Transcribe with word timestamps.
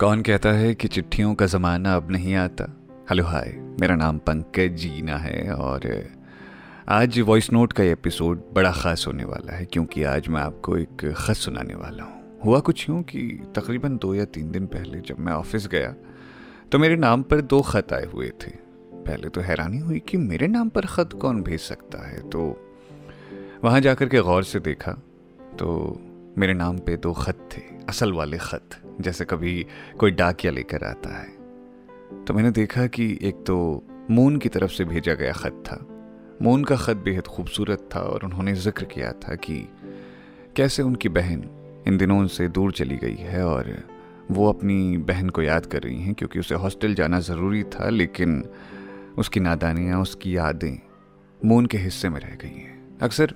कौन 0.00 0.22
कहता 0.22 0.50
है 0.52 0.74
कि 0.74 0.88
चिट्ठियों 0.88 1.34
का 1.34 1.46
ज़माना 1.46 1.94
अब 1.94 2.10
नहीं 2.10 2.34
आता? 2.34 2.64
Hello, 3.10 3.24
hi. 3.24 3.50
मेरा 3.80 3.94
नाम 3.94 4.18
पंकज 4.18 4.76
जीना 4.76 5.16
है 5.16 5.52
और 5.54 5.82
आज 6.88 7.18
वॉइस 7.20 7.52
नोट 7.52 7.72
का 7.72 7.84
एपिसोड 7.84 8.42
बड़ा 8.54 8.70
ख़ास 8.72 9.04
होने 9.06 9.24
वाला 9.24 9.56
है 9.56 9.64
क्योंकि 9.64 10.02
आज 10.02 10.28
मैं 10.28 10.40
आपको 10.40 10.76
एक 10.76 11.04
ख़त 11.16 11.36
सुनाने 11.36 11.74
वाला 11.74 12.04
हूँ। 12.04 12.40
हुआ 12.44 12.60
कुछ 12.60 12.88
यूँ 12.88 13.02
कि 13.02 13.20
तकरीबन 13.56 13.96
दो 13.96 14.14
या 14.14 14.24
तीन 14.24 14.50
दिन 14.50 14.66
पहले 14.66 15.00
जब 15.00 15.18
मैं 15.18 15.32
ऑफ़िस 15.32 15.68
गया 15.68 15.94
तो 16.72 16.78
मेरे 16.78 16.96
नाम 16.96 17.22
पर 17.22 17.40
दो 17.42 17.60
ख़त 17.62 17.92
आए 17.92 18.06
हुए 18.06 18.32
थे। 18.42 18.50
पहले 18.50 19.28
तो 19.28 19.40
हैरानी 19.40 19.78
हुई 19.78 20.02
कि 20.08 20.16
मेरे 20.16 20.46
नाम 20.46 20.68
पर 20.68 20.86
ख़त 20.86 21.12
कौन 21.12 21.42
भेज 21.42 21.60
सकता 21.60 22.06
है 22.08 22.28
तो 22.30 22.50
वहाँ 23.64 23.80
जाकर 23.80 24.08
के 24.08 24.20
गौर 24.22 24.44
से 24.44 24.60
देखा 24.60 24.92
तो 25.58 26.00
मेरे 26.38 26.54
नाम 26.54 26.78
पे 26.78 26.96
दो 26.96 27.12
ख़त 27.12 27.48
थे, 27.52 27.60
असल 27.88 28.12
वाले 28.12 28.38
ख़त। 28.38 28.82
जैसे 29.02 29.24
कभी 29.24 29.66
कोई 29.98 30.10
डाकिया 30.10 30.52
लेकर 30.52 30.84
आता 30.84 31.16
है। 31.16 31.28
तो 32.24 32.34
मैंने 32.34 32.50
देखा 32.50 32.86
कि 32.86 33.18
एक 33.22 33.44
तो 33.46 33.56
मून 34.10 34.36
की 34.36 34.48
तरफ़ 34.48 34.70
से 34.70 34.84
भेजा 34.84 35.14
गया 35.14 35.32
ख़त 35.32 35.62
था। 35.66 35.86
मून 36.42 36.64
का 36.64 36.76
ख़त 36.76 36.96
बेहद 36.96 37.26
खूबसूरत 37.26 37.88
था 37.94 38.00
और 38.00 38.24
उन्होंने 38.24 38.54
ज़िक्र 38.56 38.84
किया 38.84 39.12
था 39.22 39.34
कि 39.36 39.56
कैसे 40.56 40.82
उनकी 40.82 41.08
बहन 41.08 41.44
इन 41.88 41.96
दिनों 41.96 42.18
उनसे 42.18 42.48
दूर 42.48 42.72
चली 42.72 42.96
गई 42.96 43.16
है 43.16 43.44
और 43.44 43.74
वो 44.30 44.48
अपनी 44.48 44.96
बहन 44.98 45.28
को 45.28 45.42
याद 45.42 45.66
कर 45.66 45.82
रही 45.82 46.00
हैं 46.02 46.14
क्योंकि 46.14 46.38
उसे 46.38 46.54
हॉस्टल 46.54 46.94
जाना 46.94 47.20
ज़रूरी 47.20 47.62
था, 47.64 47.88
लेकिन 47.88 48.42
उसकी 49.18 49.40
नादानियाँ, 49.40 50.00
उसकी 50.02 50.36
यादें 50.36 50.78
मून 51.40 51.66
के 51.66 51.78
हिस्से 51.78 52.08
में 52.08 52.20
रह 52.20 52.34
गई 52.34 52.56
हैं। 52.56 52.98
अक्सर 52.98 53.34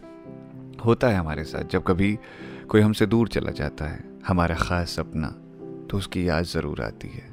होता 0.84 1.08
है 1.08 1.16
हमारे 1.16 1.44
साथ, 1.44 1.64
जब 1.64 1.82
कभी 1.82 2.18
कोई 2.68 2.80
हमसे 2.80 3.06
दूर 3.06 3.28
चला 3.28 3.50
जाता 3.50 3.84
है, 3.84 4.02
हमारा 4.26 4.54
ख़ास 4.54 4.96
सपना 4.96 5.34
तो 5.90 5.98
उसकी 5.98 6.28
याद 6.28 6.44
ज़रूर 6.44 6.82
आती 6.82 7.08
है। 7.08 7.32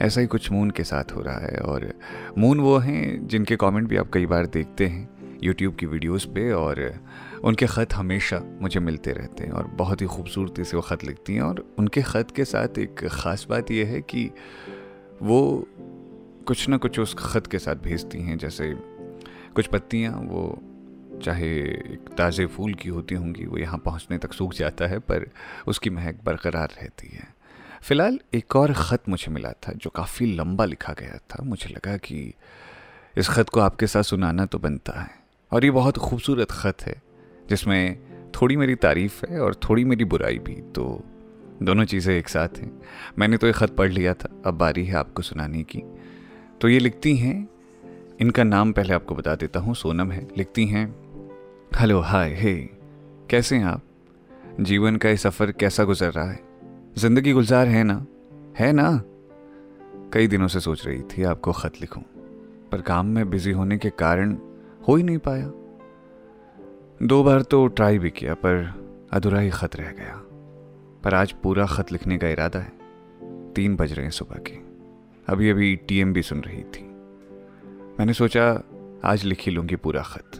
ऐसा 0.00 0.20
ही 0.20 0.26
कुछ 0.26 0.50
मून 0.52 0.70
के 0.70 0.84
साथ 0.84 1.12
हो 1.12 1.20
रहा 1.20 1.38
है 1.38 1.58
और 1.58 1.92
मून 2.38 2.60
वो 2.60 2.76
हैं 2.78 3.26
जिनके 3.26 3.56
कमेंट 3.56 3.88
भी 3.88 3.96
आप 3.96 4.10
कई 4.14 4.26
बार 4.26 4.46
देखते 4.46 4.86
हैं 4.86 5.08
यूट्यूब 5.42 5.74
की 5.74 5.86
वीडियोस 5.86 6.24
पे 6.24 6.50
और 6.52 6.80
उनके 7.44 7.66
ख़त 7.66 7.94
हमेशा 7.94 8.40
मुझे 8.60 8.80
मिलते 8.80 9.12
रहते 9.12 9.44
हैं 9.44 9.52
और 9.52 9.66
बहुत 9.78 10.02
ही 10.02 10.06
खूबसूरती 10.06 10.64
से 10.64 10.76
वो 10.76 10.82
ख़त 10.82 11.04
लिखती 11.04 11.34
हैं 11.34 11.42
और 11.42 11.64
उनके 11.78 12.02
ख़त 12.02 12.30
के 12.30 12.44
साथ 12.44 12.78
एक 12.78 13.06
ख़ास 13.08 13.46
बात 13.50 13.70
यह 13.70 13.86
है 13.86 14.00
कि 14.00 14.30
वो 15.22 15.40
कुछ 16.46 16.68
ना 16.68 16.76
कुछ 16.76 16.98
उस 16.98 17.14
ख़त 17.18 17.46
के 17.46 17.58
साथ 17.58 17.76
भेजती 17.76 18.18
हैं, 18.18 18.38
जैसे 18.38 18.74
कुछ 19.54 19.66
पत्तियाँ, 19.66 20.12
वो 20.12 20.62
चाहे 21.24 21.50
एक 21.92 22.08
ताज़े 22.18 22.46
फूल 22.46 22.74
की 22.74 22.88
होती 22.88 23.14
होंगी, 23.14 23.44
वो 23.46 23.58
यहाँ 23.58 23.78
पहुँचने 23.78 24.18
तक 24.18 24.32
सूख 24.32 24.54
जाता 24.54 24.86
है, 24.86 24.98
पर 24.98 25.30
उसकी 25.66 25.90
महक 25.90 26.20
बरकरार 26.24 26.68
रहती 26.82 27.08
है। 27.08 27.28
फ़िलहाल 27.82 28.18
एक 28.34 28.56
और 28.56 28.72
ख़त 28.72 29.08
मुझे 29.08 29.32
मिला 29.32 29.50
था, 29.52 29.72
जो 29.72 29.90
काफ़ी 29.90 30.26
लंबा 30.26 30.64
लिखा 30.64 30.92
गया 30.92 31.16
था। 31.30 31.42
मुझे 31.44 31.68
लगा 31.70 31.96
कि 31.96 32.34
इस 33.18 33.28
ख़त 33.28 33.48
को 33.48 33.60
आपके 33.60 33.86
साथ 33.86 34.02
सुनाना 34.02 34.44
तो 34.46 34.58
बनता 34.58 35.00
है। 35.00 35.10
और 35.52 35.64
ये 35.64 35.70
बहुत 35.70 35.98
खूबसूरत 35.98 36.50
ख़त 36.50 36.82
है, 36.82 37.02
जिसमें 37.48 37.98
थोड़ी 38.32 38.56
मेरी 38.56 38.74
तारीफ़ 38.74 39.26
है 39.26 39.40
और 39.40 39.54
थोड़ी 39.54 39.84
मेरी 39.84 40.04
बुराई 40.04 40.38
भी 40.38 40.54
तो 40.54 41.04
दोनों 41.62 41.84
चीज़ें 41.84 42.14
एक 42.14 42.28
साथ 42.28 42.58
हैं। 42.58 42.70
मैंने 43.18 43.36
तो 43.36 43.46
ये 43.46 43.52
ख़त 43.52 43.70
पढ़ 43.70 43.90
लिया 43.90 44.14
था, 44.14 44.28
अब 44.46 44.54
बारी 44.54 44.84
है 44.84 44.94
आपको 44.94 45.22
सुनाने 45.22 45.62
की। 45.62 45.82
तो 46.60 46.68
ये 46.68 46.78
लिखती 46.78 47.16
हैं, 47.16 47.48
इनका 48.20 48.44
नाम 48.44 48.72
पहले 48.72 48.94
आपको 48.94 49.14
बता 49.14 49.34
देता 49.34 49.60
हूँ, 49.60 49.74
सोनम 49.74 50.12
है। 50.12 50.28
लिखती 50.38 50.66
हैं, 50.66 50.86
हेलो, 51.76 52.00
हाय, 52.00 52.34
हे, 52.34 52.54
कैसे 53.30 53.56
हैं 53.56 53.64
आप? 53.64 53.82
जीवन 54.60 54.96
का 54.96 55.08
ये 55.08 55.16
सफ़र 55.16 55.52
कैसा 55.52 55.84
गुजर 55.84 56.10
रहा 56.10 56.30
है? 56.30 56.51
ज़िंदगी 56.98 57.32
गुलजार 57.32 57.66
है 57.66 57.84
ना? 57.84 58.06
है 58.58 58.72
ना? 58.72 59.02
कई 60.12 60.26
दिनों 60.26 60.48
से 60.48 60.60
सोच 60.60 60.86
रही 60.86 61.02
थी 61.02 61.22
आपको 61.22 61.52
ख़त 61.52 61.72
लिखूं, 61.80 62.02
पर 62.72 62.80
काम 62.80 63.06
में 63.06 63.30
बिज़ी 63.30 63.50
होने 63.50 63.78
के 63.78 63.90
कारण 63.90 64.36
हो 64.88 64.96
ही 64.96 65.02
नहीं 65.02 65.18
पाया। 65.18 65.50
दो 67.06 67.22
बार 67.24 67.42
तो 67.42 67.66
ट्राई 67.66 67.98
भी 67.98 68.10
किया, 68.10 68.34
पर 68.34 68.74
अधूरा 69.12 69.40
ही 69.40 69.50
ख़त 69.50 69.76
रह 69.76 69.90
गया। 69.90 70.16
पर 71.04 71.14
आज 71.14 71.32
पूरा 71.32 71.66
ख़त 71.66 71.92
लिखने 71.92 72.18
का 72.18 72.28
इरादा 72.28 72.58
है। 72.58 72.72
तीन 73.52 73.76
बज 73.76 73.92
रहे 73.92 74.04
हैं 74.04 74.12
सुबह 74.12 74.38
के। 74.38 74.56
अभी 75.32 75.50
अभी 75.50 75.76
टीएम 75.76 76.12
भी 76.12 76.22
सुन 76.22 76.40
रही 76.40 76.62
थी। 76.62 76.84
मैंने 77.98 78.12
सोचा, 78.12 78.62
आज 79.04 79.24
लिख 79.24 79.40
ही 79.40 79.52
लूँगी 79.52 79.76
पूरा 79.76 80.02
ख़त। 80.02 80.30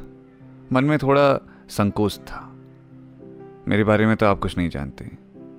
मन 0.73 0.85
में 0.85 0.99
थोड़ा 0.99 1.41
संकोच 1.69 2.19
था। 2.19 2.53
मेरे 3.69 3.85
बारे 3.85 4.07
में 4.07 4.17
तो 4.17 4.27
आप 4.27 4.39
कुछ 4.39 4.59
नहीं 4.59 4.69
जानते। 4.69 5.11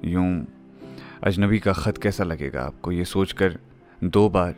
यूँ 0.05 0.45
अजनबी 1.23 1.59
का 1.59 1.73
ख़त 1.73 1.97
कैसा 1.97 2.23
लगेगा 2.23 2.61
आपको? 2.61 2.91
ये 2.91 3.05
सोचकर 3.05 3.59
दो 4.03 4.29
बार 4.29 4.55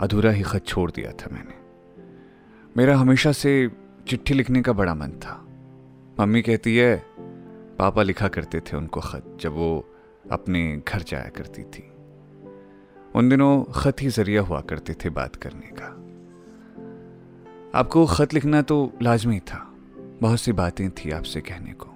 अधूरा 0.00 0.30
ही 0.30 0.42
ख़त 0.42 0.66
छोड़ 0.66 0.90
दिया 0.90 1.12
था 1.12 1.28
मैंने। 1.32 1.54
मेरा 2.76 2.96
हमेशा 2.96 3.32
से 3.32 3.70
चिट्ठी 4.08 4.34
लिखने 4.34 4.62
का 4.62 4.72
बड़ा 4.72 4.94
मन 4.94 5.08
था। 5.08 5.46
मम्मी 6.20 6.42
कहती 6.42 6.76
है, 6.76 7.04
पापा 7.78 8.02
लिखा 8.02 8.28
करते 8.28 8.60
थे 8.60 8.76
उनको 8.76 9.00
ख़त 9.00 9.38
जब 9.40 9.52
वो 9.52 9.92
अपने 10.30 10.82
घर 10.88 11.02
जाया 11.02 11.28
करती 11.28 11.62
थी। 11.62 11.90
उन 13.14 13.28
दिनों 13.28 13.64
ख़त 13.64 14.02
ही 14.02 14.08
ज़रिया 14.08 14.42
हुआ 14.42 14.60
करते 14.60 14.94
थे 14.94 15.10
बात 15.10 15.36
करने 15.36 15.70
का। 15.80 15.86
आपको 17.78 18.06
ख़त 18.06 18.34
लिखना 18.34 18.62
तो 18.62 18.92
लाजमी 19.02 19.40
था। 19.40 19.74
बहुत 20.20 20.40
सी 20.40 20.52
बातें 20.52 20.90
थी 20.90 21.10
आपसे 21.10 21.40
कहने 21.40 21.72
को। 21.72 21.88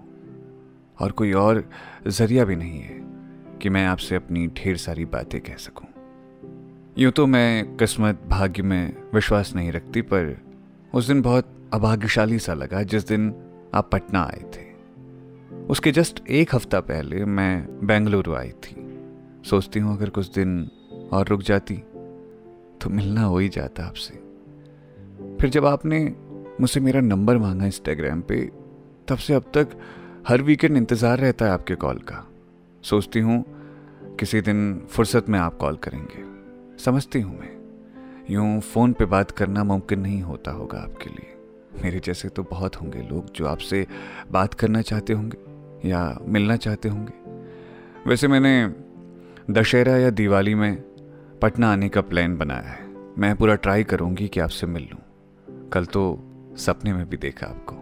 और 1.01 1.13
कोई 1.13 1.33
और 1.33 1.71
ज़रिया 2.09 2.45
भी 2.45 2.57
नहीं 2.57 2.81
है। 2.81 3.12
कि 3.63 3.69
मैं 3.69 3.85
आपसे 3.87 4.17
अपनी 4.17 4.47
ढेर 4.47 4.77
सारी 4.77 5.05
बातें 5.05 5.41
कह 5.41 5.57
सकूँ। 5.57 5.87
यूँ 6.99 7.13
तो 7.13 7.27
मैं 7.27 7.77
किस्मत, 7.77 8.23
भाग्य 8.29 8.63
में 8.63 8.97
विश्वास 9.15 9.55
नहीं 9.57 9.73
रखती, 9.73 10.01
पर 10.03 10.37
उस 10.95 11.07
दिन 11.07 11.23
बहुत 11.23 11.71
अभाग्यशाली 11.75 12.39
सा 12.39 12.55
लगा 12.55 12.83
जिस 12.83 13.07
दिन 13.09 13.35
आप 13.75 13.91
पटना 13.93 14.23
आए 14.23 14.43
थे। 14.55 14.71
उसके 15.67 15.93
जस्ट 15.93 16.23
एक 16.29 16.55
हफ़्ता 16.55 16.81
पहले 16.81 17.25
मैं 17.25 17.87
बेंगलुरु 17.87 18.35
आई 18.35 18.51
थी। 18.51 18.75
सोचती 19.45 19.81
हूँ, 19.81 19.97
अगर 19.97 20.11
कुछ 20.11 20.33
दिन 20.35 20.71
और 21.13 21.29
रुक 21.29 21.43
जाती 21.43 21.77
तो 22.81 22.91
मिलना 22.91 23.23
हो 23.23 23.39
ही 23.39 23.49
जाता 23.49 23.85
आपसे। 23.85 24.15
फिर 25.41 25.51
जब 25.51 25.67
आपने 25.67 26.05
मुझसे 26.61 26.81
मेरा 26.81 27.01
नंबर 27.01 27.39
मांगा 27.39 27.67
इंस्टाग्राम 27.67 28.21
पे, 28.21 28.45
तब 29.09 29.17
से 29.17 29.35
अब 29.35 29.51
तक 29.55 29.79
हर 30.29 30.43
वीकेंड 30.43 30.77
इंतज़ार 30.77 31.19
रहता 31.19 31.45
है 31.45 31.51
आपके 31.51 31.75
कॉल 31.75 31.99
का। 31.99 32.27
सोचती 32.83 33.21
हूँ, 33.21 33.45
किसी 34.17 34.41
दिन 34.41 34.87
फुर्सत 34.91 35.29
में 35.29 35.39
आप 35.39 35.57
कॉल 35.57 35.77
करेंगे। 35.77 36.33
समझती 36.85 37.21
हूँ 37.21 37.41
मैं। 37.41 37.63
यूँ 38.31 38.61
फ़ोन 38.61 38.93
पे 38.93 39.05
बात 39.05 39.31
करना 39.31 39.65
मुमकिन 39.65 40.01
नहीं 40.01 40.23
होता 40.23 40.51
होगा 40.51 40.79
आपके 40.79 41.11
लिए। 41.11 41.37
मेरे 41.83 42.01
जैसे 42.01 42.29
तो 42.29 42.43
बहुत 42.43 42.77
होंगे 42.77 43.03
लोग 43.03 43.33
जो 43.33 43.47
आपसे 43.47 43.87
बात 44.31 44.55
करना 44.55 44.83
चाहते 44.83 45.13
होंगे 45.13 45.39
या 45.89 46.19
मिलना 46.23 46.57
चाहते 46.57 46.89
होंगे। 46.89 47.13
वैसे 48.11 48.29
मैंने 48.29 48.75
दशहरा 49.51 49.97
या 49.97 50.11
दिवाली 50.11 50.55
में 50.55 50.77
पटना 51.43 51.73
आने 51.73 51.89
का 51.89 52.01
प्लान 52.01 52.37
बनाया 52.37 52.69
है। 52.69 52.87
मैं 53.19 53.37
पूरा 53.37 53.55
ट्राई 53.55 53.85
करूँगी 53.85 54.29
कि 54.29 54.41
आपसे 54.41 54.67
मिल 54.67 54.83
लूँ। 54.83 55.01
कल 55.69 55.85
तो 55.85 56.25
सपने 56.57 56.93
में 56.93 57.09
भी 57.09 57.17
देखा 57.17 57.47
आपको। 57.47 57.77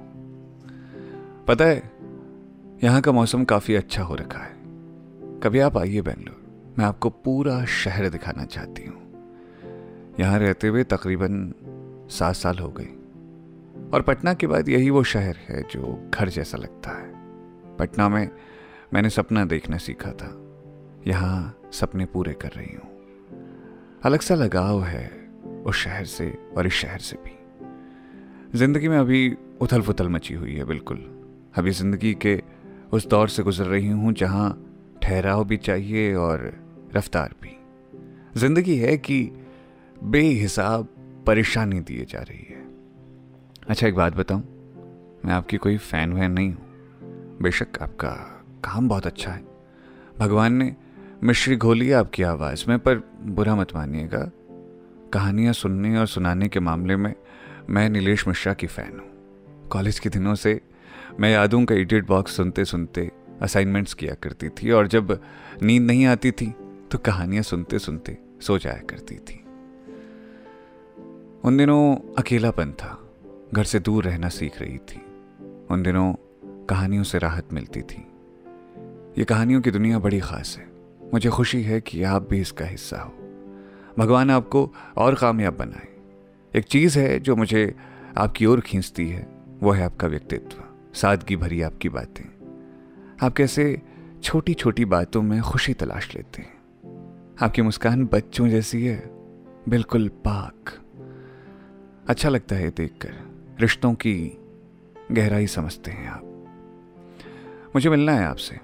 पता 1.47 1.65
है, 1.65 1.93
यहाँ 2.85 3.01
का 3.01 3.13
मौसम 3.13 3.45
काफ़ी 3.45 3.75
अच्छा 3.75 4.03
हो 4.03 4.15
रखा 4.15 4.39
है। 4.39 4.60
कभी 5.43 5.59
आप 5.59 5.77
आइए 5.79 6.01
बेंगलोर। 6.01 6.75
मैं 6.79 6.85
आपको 6.85 7.11
पूरा 7.11 7.65
शहर 7.65 8.09
दिखाना 8.09 8.45
चाहती 8.45 8.85
हूँ। 8.85 9.01
यहाँ 10.21 10.39
रहते 10.39 10.69
हुए 10.69 10.85
तकरीबन 10.85 11.55
सात 12.11 12.35
साल 12.35 12.59
हो 12.59 12.69
गए। 12.69 12.89
और 13.95 14.03
पटना 14.03 14.35
के 14.35 14.47
बाद 14.47 14.69
यही 14.69 14.91
वो 14.91 15.03
शहर 15.03 15.37
है 15.49 15.63
जो 15.63 16.11
घर 16.15 16.29
जैसा 16.29 16.59
लगता 16.59 16.91
है। 16.91 17.13
पटना 17.77 18.09
में 18.09 18.31
मैंने 18.95 19.11
सपना 19.11 19.45
देखना 19.45 19.77
सीखा 19.77 20.13
था। 20.13 20.43
यहाँ 21.07 21.59
सपने 21.73 22.05
पूरे 22.05 22.33
कर 22.33 22.49
रही 22.49 22.75
हूँ। 22.75 22.91
अलग 24.03 24.21
सा 24.21 24.35
लगाव 24.35 24.83
है 24.83 25.31
उस 25.67 25.77
शहर 25.77 26.05
से 26.05 26.39
और 26.57 26.67
इस 26.67 26.73
शहर 26.73 26.99
से 26.99 27.17
भी। 27.17 27.39
ज़िंदगी 28.59 28.89
में 28.89 28.99
अभी 28.99 29.37
उथल 29.61 29.83
फुथल 29.83 30.09
मची 30.09 30.35
हुई 30.35 30.55
है, 30.55 30.65
बिल्कुल। 30.65 30.99
अभी 31.55 31.71
ज़िंदगी 31.71 32.15
के 32.15 32.43
उस 32.93 33.09
दौर 33.09 33.29
से 33.29 33.43
गुजर 33.43 33.65
रही 33.65 33.89
हूँ 33.89 34.13
जहाँ 34.13 34.70
ठहराव 35.03 35.45
भी 35.45 35.57
चाहिए 35.57 36.15
और 36.15 36.53
रफ्तार 36.97 37.35
भी। 37.43 37.57
ज़िंदगी 38.41 38.77
है 38.77 38.97
कि 38.97 39.31
बेहिसाब 40.05 40.89
परेशानी 41.27 41.81
दिए 41.81 42.05
जा 42.05 42.19
रही 42.19 42.47
है। 42.51 42.61
अच्छा 43.69 43.87
एक 43.87 43.95
बात 43.95 44.17
बताऊँ। 44.17 44.43
मैं 45.25 45.33
आपकी 45.33 45.57
कोई 45.57 45.77
फ़ैन 45.77 46.13
वैन 46.13 46.33
नहीं 46.33 46.53
हूँ। 46.53 47.39
बेशक 47.43 47.83
आपका 47.83 48.11
काम 48.65 48.89
बहुत 48.89 49.07
अच्छा 49.07 49.31
है। 49.31 49.45
भगवान 50.19 50.53
ने 50.53 50.77
मिश्री 51.23 51.57
घोली 51.57 51.93
आपकी 51.93 52.23
आवाज़ 52.23 52.65
में, 52.69 52.79
पर 52.79 53.11
बुरा 53.23 53.57
मत 53.57 53.77
मानिएगा। 53.77 54.31
कहानियाँ 55.13 55.53
सुनने 55.53 55.99
और 55.99 56.07
सुनाने 56.07 56.49
के 56.49 56.61
मामले 56.61 56.97
में 56.97 57.15
मैं 57.71 57.91
नीलेश 57.91 58.29
मिश्रा 58.29 58.55
की 58.55 58.67
फ़ैन 58.67 58.99
हूँ। 58.99 59.69
कॉलेज 59.69 59.99
के 59.99 60.09
दिनों 60.09 60.35
से 60.35 60.61
मैं 61.21 61.31
यादों 61.31 61.65
का 61.65 61.75
एडिट 61.75 62.07
बॉक्स 62.07 62.37
सुनते 62.37 62.65
सुनते 62.65 63.11
असाइनमेंट्स 63.43 63.95
किया 63.95 64.15
करती 64.15 64.49
थी 64.49 64.71
और 64.71 64.87
जब 64.87 65.23
नींद 65.63 65.83
नहीं 65.83 66.07
आती 66.07 66.31
थी 66.31 66.55
तो 66.91 66.99
कहानियाँ 66.99 67.43
सुनते 67.43 67.79
सुनते 67.79 68.19
सो 68.41 68.59
जाया 68.59 68.83
करती 68.91 69.15
थी। 69.15 69.45
उन 71.45 71.57
दिनों 71.57 71.97
अकेलापन 72.19 72.73
था, 72.73 73.11
घर 73.55 73.65
से 73.65 73.81
दूर 73.81 74.05
रहना 74.05 74.29
सीख 74.29 74.61
रही 74.63 74.79
थी। 74.79 75.03
उन 75.71 75.83
दिनों 75.83 76.15
कहानियों 76.67 77.03
से 77.03 77.19
राहत 77.19 77.53
मिलती 77.53 77.83
थी। 77.83 78.07
ये 79.19 79.25
कहानियों 79.25 79.61
की 79.61 79.71
दुनिया 79.71 79.99
बड़ी 79.99 80.21
ख़ास 80.21 80.57
है। 80.59 80.69
मुझे 81.13 81.29
खुशी 81.29 81.63
है 81.63 81.81
कि 81.81 82.03
आप 82.03 82.29
भी 82.31 82.41
इसका 82.41 82.65
हिस्सा 82.65 82.97
हो। 82.97 83.13
भगवान 83.99 84.31
आपको 84.31 84.75
और 84.97 85.15
कामयाब 85.15 85.57
बनाए। 85.57 85.89
एक 86.57 86.65
चीज़ 86.65 86.99
है 86.99 87.21
जो 87.21 87.37
मुझे 87.37 87.75
आपकी 88.17 88.47
ओर 88.47 88.61
खींचती 88.61 89.09
है, 89.09 89.29
वो 89.61 89.71
है 89.71 89.85
आपका 89.85 90.09
व्यक्तित्व। 90.09 90.65
सादगी 90.95 91.37
भरी 91.37 91.63
आपकी 91.63 91.89
बातें। 91.89 92.40
आप 93.23 93.33
कैसे 93.33 93.83
छोटी 94.23 94.55
छोटी 94.55 94.85
बातों 94.85 95.23
में 95.23 95.43
खुशी 95.43 95.75
तलाश 95.75 96.17
लेते 96.17 96.43
हैं? 96.43 96.61
आपकी 97.43 97.63
मुस्कान 97.63 98.07
बच्चों 98.07 98.49
जैसी 98.49 98.87
है, 98.87 99.11
बिल्कुल 99.69 100.09
पाक। 100.09 100.71
अच्छा 102.09 102.29
लगता 102.29 102.57
है 102.57 102.71
देखकर, 102.71 103.15
रिश्तों 103.61 103.95
की 103.95 104.39
गहराई 105.13 105.47
समझते 105.47 105.91
हैं 105.91 106.09
आप। 106.09 106.23
मुझे 107.75 107.91
मिलना 107.91 108.13
है 108.13 108.25
आपसे, 108.25 108.57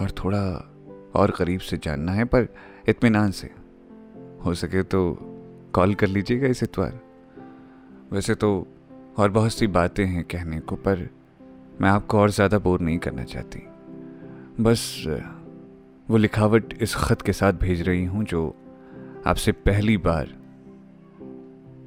और 0.00 0.10
थोड़ा 0.10 0.72
और 1.14 1.30
करीब 1.30 1.60
से 1.60 1.76
जानना 1.76 2.12
है, 2.12 2.24
पर 2.24 2.48
इतमान 2.88 3.30
से। 3.30 3.50
हो 4.44 4.54
सके 4.54 4.82
तो 4.82 5.18
कॉल 5.74 5.94
कर 5.94 6.06
लीजिएगा 6.06 6.46
इस 6.46 6.62
इतवार। 6.62 7.00
वैसे 8.12 8.34
तो 8.34 8.66
और 9.16 9.30
बहुत 9.30 9.52
सी 9.52 9.66
बातें 9.66 10.06
हैं 10.06 10.24
कहने 10.24 10.60
को, 10.60 10.76
पर 10.76 11.23
मैं 11.80 11.90
आपको 11.90 12.18
और 12.18 12.30
ज़्यादा 12.30 12.58
बोर 12.58 12.80
नहीं 12.80 12.98
करना 12.98 13.24
चाहती। 13.24 13.62
बस, 14.62 15.04
वो 16.10 16.16
लिखावट 16.16 16.74
इस 16.82 16.94
ख़त 16.94 17.22
के 17.22 17.32
साथ 17.32 17.52
भेज 17.52 17.82
रही 17.82 18.04
हूँ 18.04 18.24
जो 18.24 18.54
आपसे 19.26 19.52
पहली 19.52 19.96
बार 19.96 20.28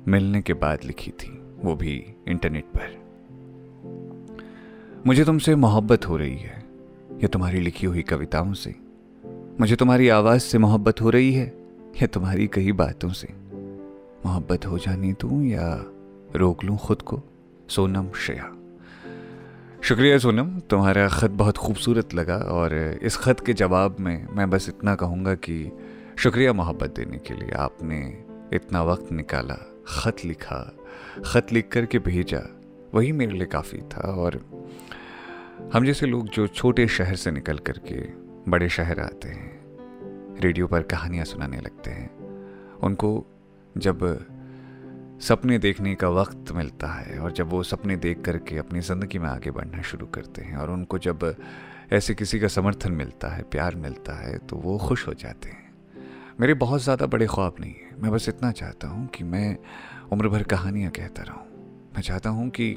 मिलने 0.07 0.41
के 0.41 0.53
बाद 0.53 0.79
लिखी 0.85 1.11
थी, 1.11 1.41
वो 1.59 1.75
भी 1.75 2.15
इंटरनेट 2.27 2.65
पर। 2.65 2.95
मुझे 5.07 5.25
तुमसे 5.25 5.55
मोहब्बत 5.55 6.07
हो 6.07 6.17
रही 6.17 6.37
है, 6.37 6.65
या 7.23 7.27
तुम्हारी 7.27 7.59
लिखी 7.59 7.87
हुई 7.87 8.01
कविताओं 8.01 8.53
से? 8.53 8.75
मुझे 9.59 9.75
तुम्हारी 9.75 10.09
आवाज़ 10.09 10.41
से 10.41 10.57
मोहब्बत 10.57 11.01
हो 11.01 11.09
रही 11.09 11.33
है, 11.33 11.45
या 12.01 12.07
तुम्हारी 12.07 12.47
कही 12.47 12.71
बातों 12.71 13.09
से? 13.09 13.27
मोहब्बत 14.25 14.65
हो 14.65 14.77
जानी 14.77 15.13
तू 15.13 15.41
या 15.41 15.85
रोक 16.35 16.63
लूँ 16.63 16.77
खुद 16.77 17.01
को? 17.01 17.21
सोनम 17.69 18.11
श्रेया। 18.11 18.53
शुक्रिया 19.83 20.17
सोनम, 20.17 20.47
तुम्हारा 20.69 21.07
ख़त 21.07 21.31
बहुत 21.31 21.57
खूबसूरत 21.57 22.13
लगा 22.13 22.35
और 22.51 22.73
इस 23.01 23.17
ख़त 23.17 23.39
के 23.39 23.53
जवाब 23.53 23.99
में 23.99 24.27
मैं 24.35 24.49
बस 24.49 24.67
इतना 24.69 24.95
कहूँगा 24.95 25.33
कि 25.35 25.71
शुक्रिया 26.19 26.53
मोहब्बत 26.53 26.93
देने 26.97 27.17
के 27.17 27.33
लिए 27.33 27.51
आपने 27.57 27.99
इतना 28.53 28.81
वक्त 28.83 29.11
निकाला, 29.11 29.55
ख़त 29.87 30.25
लिखा, 30.25 30.59
ख़त 31.25 31.53
लिख 31.53 31.69
कर 31.71 31.85
के 31.85 31.99
भेजा, 31.99 32.41
वही 32.93 33.11
मेरे 33.11 33.31
लिए 33.31 33.45
काफ़ी 33.45 33.81
था 33.93 34.11
और 34.13 34.39
हम 35.73 35.85
जैसे 35.85 36.05
लोग 36.05 36.29
जो 36.29 36.47
छोटे 36.47 36.87
शहर 36.87 37.15
से 37.15 37.31
निकल 37.31 37.57
कर 37.57 37.79
के 37.87 38.01
बड़े 38.51 38.69
शहर 38.69 38.99
आते 38.99 39.29
हैं, 39.29 40.39
रेडियो 40.41 40.67
पर 40.67 40.81
कहानियाँ 40.81 41.25
सुनाने 41.25 41.57
लगते 41.57 41.91
हैं, 41.91 42.09
उनको 42.83 43.11
जब 43.77 44.03
सपने 45.19 45.57
देखने 45.57 45.93
का 45.95 46.09
वक्त 46.09 46.51
मिलता 46.51 46.87
है 46.87 47.19
और 47.19 47.31
जब 47.31 47.49
वो 47.49 47.61
सपने 47.63 47.95
देख 47.97 48.21
करके 48.21 48.57
अपनी 48.57 48.79
ज़िंदगी 48.79 49.19
में 49.19 49.27
आगे 49.29 49.51
बढ़ना 49.51 49.81
शुरू 49.81 50.05
करते 50.05 50.41
हैं 50.41 50.57
और 50.57 50.71
उनको 50.71 50.97
जब 50.97 51.33
ऐसे 51.93 52.13
किसी 52.15 52.39
का 52.39 52.47
समर्थन 52.47 52.91
मिलता 52.91 53.27
है, 53.27 53.43
प्यार 53.43 53.75
मिलता 53.75 54.13
है 54.13 54.37
तो 54.37 54.55
वो 54.55 54.77
खुश 54.77 55.07
हो 55.07 55.13
जाते 55.13 55.49
हैं। 55.49 55.65
मेरे 56.39 56.53
बहुत 56.53 56.81
ज़्यादा 56.81 57.05
बड़े 57.05 57.27
ख्वाब 57.27 57.55
नहीं 57.59 57.73
हैं। 57.73 57.95
मैं 58.01 58.11
बस 58.11 58.29
इतना 58.29 58.51
चाहता 58.51 58.87
हूँ 58.87 59.07
कि 59.07 59.23
मैं 59.23 59.57
उम्र 60.11 60.29
भर 60.29 60.43
कहानियाँ 60.43 60.91
कहता 60.91 61.23
रहूँ। 61.23 61.43
मैं 61.95 62.01
चाहता 62.01 62.29
हूँ 62.29 62.49
कि 62.49 62.75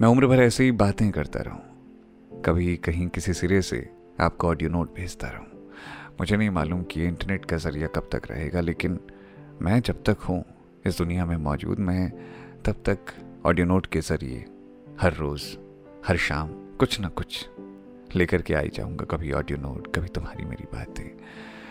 मैं 0.00 0.08
उम्र 0.08 0.26
भर 0.26 0.40
ऐसे 0.40 0.64
ही 0.64 0.72
बातें 0.72 1.10
करता 1.10 1.40
रहूँ। 1.40 2.42
कभी 2.44 2.76
कहीं 2.76 3.08
किसी 3.08 3.32
सिरे 3.32 3.60
से 3.62 3.88
आपको 4.20 4.48
ऑडियो 4.48 4.70
नोट 4.70 4.94
भेजता 4.94 5.28
रहूँ। 5.28 5.46
मुझे 6.20 6.36
नहीं 6.36 6.50
मालूम 6.50 6.82
कि 6.82 7.04
इंटरनेट 7.04 7.44
का 7.44 7.56
ज़रिया 7.56 7.86
कब 7.86 8.08
तक 8.12 8.30
रहेगा, 8.30 8.60
लेकिन 8.60 8.98
मैं 9.62 9.80
जब 9.80 10.02
तक 10.02 10.18
हूँ 10.18 10.44
इस 10.86 10.98
दुनिया 10.98 11.24
में 11.26 11.36
मौजूद 11.36 11.78
मैं 11.78 12.10
तब 12.64 12.72
तक 12.72 12.98
ऑडियो 13.46 13.66
नोट 13.66 13.86
के 13.86 14.00
ज़रिए 14.00 14.44
हर 15.00 15.14
रोज़, 15.14 15.42
हर 16.06 16.16
शाम 16.16 16.48
कुछ 16.76 17.00
ना 17.00 17.08
कुछ 17.08 17.48
लेकर 18.16 18.42
के 18.42 18.54
आई 18.54 18.70
जाऊँगा। 18.74 19.04
कभी 19.04 19.32
ऑडियो 19.32 19.58
नोट, 19.58 19.94
कभी 19.94 20.08
तुम्हारी 20.08 20.44
मेरी 20.44 20.64
बातें। 20.64 21.10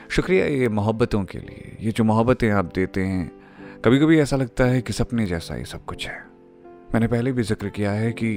शुक्रिया 0.10 0.46
ये 0.46 0.69
मोहब्बतों 0.69 1.24
के 1.24 1.40
लिए। 1.40 1.78
ये 1.81 1.92
जो 1.92 2.04
मोहब्बतें 2.04 2.50
आप 2.52 2.72
देते 2.75 3.06
हैं 3.06 3.31
कभी 3.86 4.00
कभी 4.00 4.19
ऐसा 4.19 4.38
लगता 4.38 4.63
है 4.63 4.81
कि 4.81 4.94
सपने 4.94 5.25
जैसा 5.25 5.56
ये 5.56 5.66
सब 5.66 5.86
कुछ 5.86 6.08
है। 6.08 6.18
मैंने 6.94 7.08
पहले 7.08 7.31
भी 7.31 7.44
ज़िक्र 7.44 7.69
किया 7.69 7.92
है 7.92 8.12
कि 8.13 8.34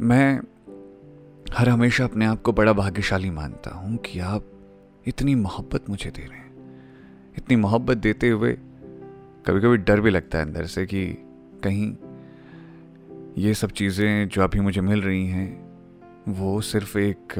मैं 0.00 0.40
हर 1.54 1.68
हमेशा 1.68 2.04
अपने 2.04 2.26
आप 2.26 2.42
को 2.42 2.52
बड़ा 2.52 2.72
भाग्यशाली 2.72 3.30
मानता 3.30 3.70
हूँ 3.70 3.96
कि 3.96 4.20
आप 4.20 4.52
इतनी 5.06 5.34
मोहब्बत 5.34 5.90
मुझे 5.90 6.10
दे 6.10 6.22
रहे 6.22 6.38
हैं। 6.38 6.46
इतनी 7.38 7.56
मोहब्बत 7.56 7.96
देते 7.96 8.28
हुए 8.28 8.56
कभी 9.48 9.60
कभी 9.60 9.76
डर 9.76 10.00
भी 10.00 10.10
लगता 10.10 10.38
है 10.38 10.44
अंदर 10.44 10.66
से 10.66 10.84
कि 10.86 11.04
कहीं 11.64 11.86
ये 13.42 13.54
सब 13.54 13.70
चीज़ें 13.70 14.28
जो 14.28 14.42
अभी 14.42 14.60
मुझे 14.60 14.80
मिल 14.80 15.02
रही 15.02 15.26
हैं, 15.26 15.48
वो 16.28 16.60
सिर्फ़ 16.60 16.98
एक 16.98 17.34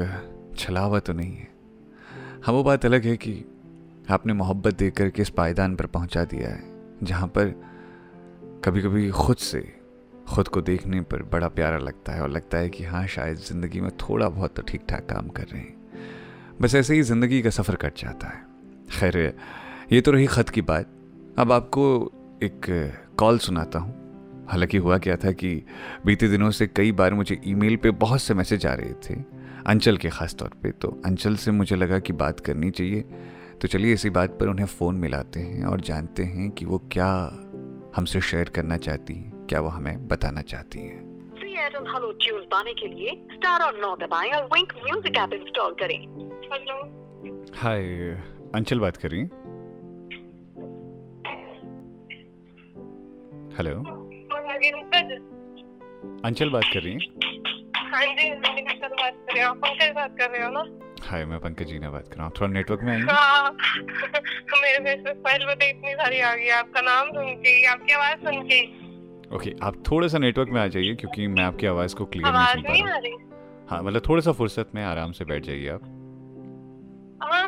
छलावा 0.57 0.99
तो 0.99 1.13
नहीं 1.13 1.35
है। 1.35 1.47
हाँ 2.43 2.53
वो 2.53 2.63
बात 2.63 2.85
अलग 2.85 3.05
है 3.05 3.15
कि 3.17 3.33
आपने 4.09 4.33
मोहब्बत 4.33 4.77
दे 4.77 4.89
कर 4.91 5.09
के 5.09 5.21
इस 5.21 5.29
पायदान 5.29 5.75
पर 5.75 5.85
पहुँचा 5.85 6.23
दिया 6.25 6.49
है, 6.49 6.63
जहाँ 7.03 7.27
पर 7.27 7.53
कभी 8.65 8.81
कभी 8.81 9.09
खुद 9.11 9.37
से, 9.37 9.61
खुद 10.29 10.47
को 10.47 10.61
देखने 10.61 11.01
पर 11.01 11.23
बड़ा 11.23 11.47
प्यारा 11.47 11.77
लगता 11.77 12.13
है 12.13 12.21
और 12.21 12.29
लगता 12.29 12.57
है 12.57 12.69
कि 12.69 12.83
हाँ 12.83 13.07
शायद 13.07 13.37
ज़िंदगी 13.37 13.81
में 13.81 13.91
थोड़ा 13.99 14.29
बहुत 14.29 14.55
तो 14.55 14.61
ठीक 14.61 14.85
ठाक 14.89 15.09
काम 15.09 15.27
कर 15.29 15.43
रहे 15.43 15.61
हैं। 15.61 16.57
बस 16.61 16.75
ऐसे 16.75 16.95
ही 16.95 17.01
ज़िंदगी 17.01 17.41
का 17.41 17.49
सफ़र 17.49 17.75
कट 17.75 17.97
जाता 17.97 18.27
है। 18.27 18.45
खैर, 18.91 19.35
ये 19.91 20.01
तो 20.01 20.11
रही 20.11 20.27
ख़त 20.27 20.49
की 20.49 20.61
बात। 20.61 20.95
अब 21.39 21.51
आपको 21.51 21.83
एक 22.43 22.65
कॉल 23.19 23.37
सुनाता 23.37 23.79
हूँ। 23.79 24.45
हालाँकि 24.49 24.77
हुआ 24.77 24.97
क्या 24.97 25.15
था 25.15 25.31
कि 25.31 25.65
बीते 26.05 26.27
दिनों 26.27 26.49
से 26.51 26.67
कई 26.67 26.91
बार 26.91 27.13
मुझे 27.13 27.39
ईमेल 27.47 27.75
पे 27.75 27.91
बहुत 27.91 28.21
से 28.21 28.33
मैसेज 28.33 28.65
आ 28.65 28.73
रहे 28.73 28.93
थे 29.05 29.15
अंचल 29.67 29.97
के 29.97 30.09
ख़ास 30.09 30.35
तौर 30.35 30.49
पे। 30.63 30.71
तो 30.71 30.89
अंचल 31.05 31.35
से 31.35 31.51
मुझे 31.51 31.75
लगा 31.75 31.99
कि 31.99 32.13
बात 32.13 32.39
करनी 32.39 32.71
चाहिए। 32.71 33.01
तो 33.61 33.67
चलिए 33.67 33.93
इसी 33.93 34.09
बात 34.09 34.37
पर 34.39 34.47
उन्हें 34.47 34.65
फ़ोन 34.65 34.95
मिलाते 34.95 35.39
हैं 35.39 35.65
और 35.65 35.81
जानते 35.81 36.23
हैं 36.23 36.49
कि 36.51 36.65
वो 36.65 36.77
क्या 36.91 37.07
हमसे 37.95 38.21
शेयर 38.21 38.49
करना 38.49 38.77
चाहती 38.77 39.13
हैं 39.13 39.45
क्या 39.45 39.59
वो 39.59 39.69
हमें 39.69 40.07
बताना 40.07 40.41
चाहती 40.41 40.79
हैं। 40.79 40.97
हेलो 41.39 42.11
ट्यून 42.11 42.41
पाने 42.41 42.73
के 42.73 42.87
लिए 42.87 43.15
स्टार 43.33 43.61
और 43.61 43.79
नौ 43.81 43.95
दबाएँ 43.95 44.31
और 44.31 44.43
विंक 44.43 44.73
म्यूज़िक 44.83 45.17
ऐप 45.17 45.33
इंस्टॉल 45.33 45.75
करें। 45.79 45.99
हेलो 46.53 46.81
हाय 47.55 47.83
अंचल 48.55 48.79
बात 48.79 48.97
कर 48.97 49.09
रही 49.09 49.21
हेलो 53.59 53.71
अंचल 56.25 56.49
बात 56.49 56.63
कर 56.73 56.81
रही 56.81 56.93
हैं? 56.93 56.99
हाँ 57.75 58.05
जी 58.05 58.29
बात 58.31 58.79
कर 58.79 59.33
रहे 59.35 59.43
हो। 59.43 59.53
पंकज 59.53 59.89
बात 59.95 60.15
कर 60.19 60.29
रहे 60.29 60.43
हो 60.43 60.49
ना? 60.49 60.63
हाय 61.07 61.25
मैं 61.25 61.39
पंकज 61.39 61.65
जी 61.65 61.79
ने 61.79 61.89
बात 61.89 62.07
कर। 62.07 62.15
रहा 62.15 62.25
हूँ 62.25 62.33
थोड़ा 62.39 62.51
नेटवर्क 62.53 62.81
में 62.83 62.91
आएँगे 62.93 63.11
हाँ 63.13 63.51
मेरे 64.61 64.79
फेसबुक 64.79 65.23
फ़ाइल 65.23 65.45
तो 65.45 65.51
इतनी 65.51 65.93
सारी 65.93 66.19
आ 66.19 66.35
गई 66.35 66.49
आपका 66.49 66.81
नाम 66.81 67.07
सुन 67.07 67.33
के 67.35 67.65
आपकी 67.65 67.93
आवाज़ 67.93 68.19
सुन 68.19 68.41
के। 68.41 68.61
ओके 69.35 69.53
आप 69.63 69.83
थोड़ा 69.91 70.07
सा 70.07 70.17
नेटवर्क 70.17 70.49
में 70.49 70.61
आ 70.61 70.67
जाइए 70.67 70.95
क्योंकि 70.95 71.27
मैं 71.27 71.43
आपकी 71.43 71.67
आवाज़ 71.67 71.95
को 71.95 72.05
क्लियर 72.05 72.33
नहीं 72.33 72.45
सुन 72.45 72.61
पा 72.61 72.73
रहा 72.73 72.95
हूँ। 72.95 73.67
हाँ 73.69 73.83
मतलब 73.83 74.01
थोड़ा 74.09 74.21
सा 74.21 74.31
फुर्सत 74.31 74.69
में 74.75 74.83
आराम 74.83 75.11
से 75.11 75.25
बैठ 75.25 75.45
जाइए 75.45 75.67
आप। 75.69 75.81
हाँ 75.83 75.98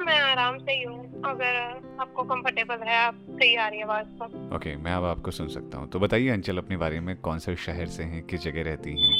मैं 0.06 0.20
आराम 0.20 0.58
से 0.58 0.72
ही 0.72 0.84
हूँ 0.84 1.22
अगर 1.26 1.56
आपको 2.00 2.24
कंफर्टेबल 2.24 2.76
है 2.76 2.98
आप 3.06 3.16
सही 3.30 3.56
आ 3.56 3.68
रही 3.68 3.80
है 3.80 3.86
आवाज़ 3.86 4.06
तो 4.06 4.56
ओके 4.56 4.76
मैं 4.76 4.92
अब 4.92 5.06
आपको 5.06 5.32
सुन 5.32 5.48
सकता 5.48 5.78
हूँ। 5.78 5.90
तो 5.90 6.00
बताइए 6.00 6.30
अंचल 6.30 6.58
अपने 6.58 6.78
बारे 6.78 7.00
में 7.00 7.16
कौन 7.18 7.40
से 7.40 7.56
शहर 7.56 7.86
से 7.86 8.04
हैं 8.04 8.24
किस 8.24 8.42
जगह 8.42 8.64
रहती 8.64 8.90
हैं? 8.92 9.20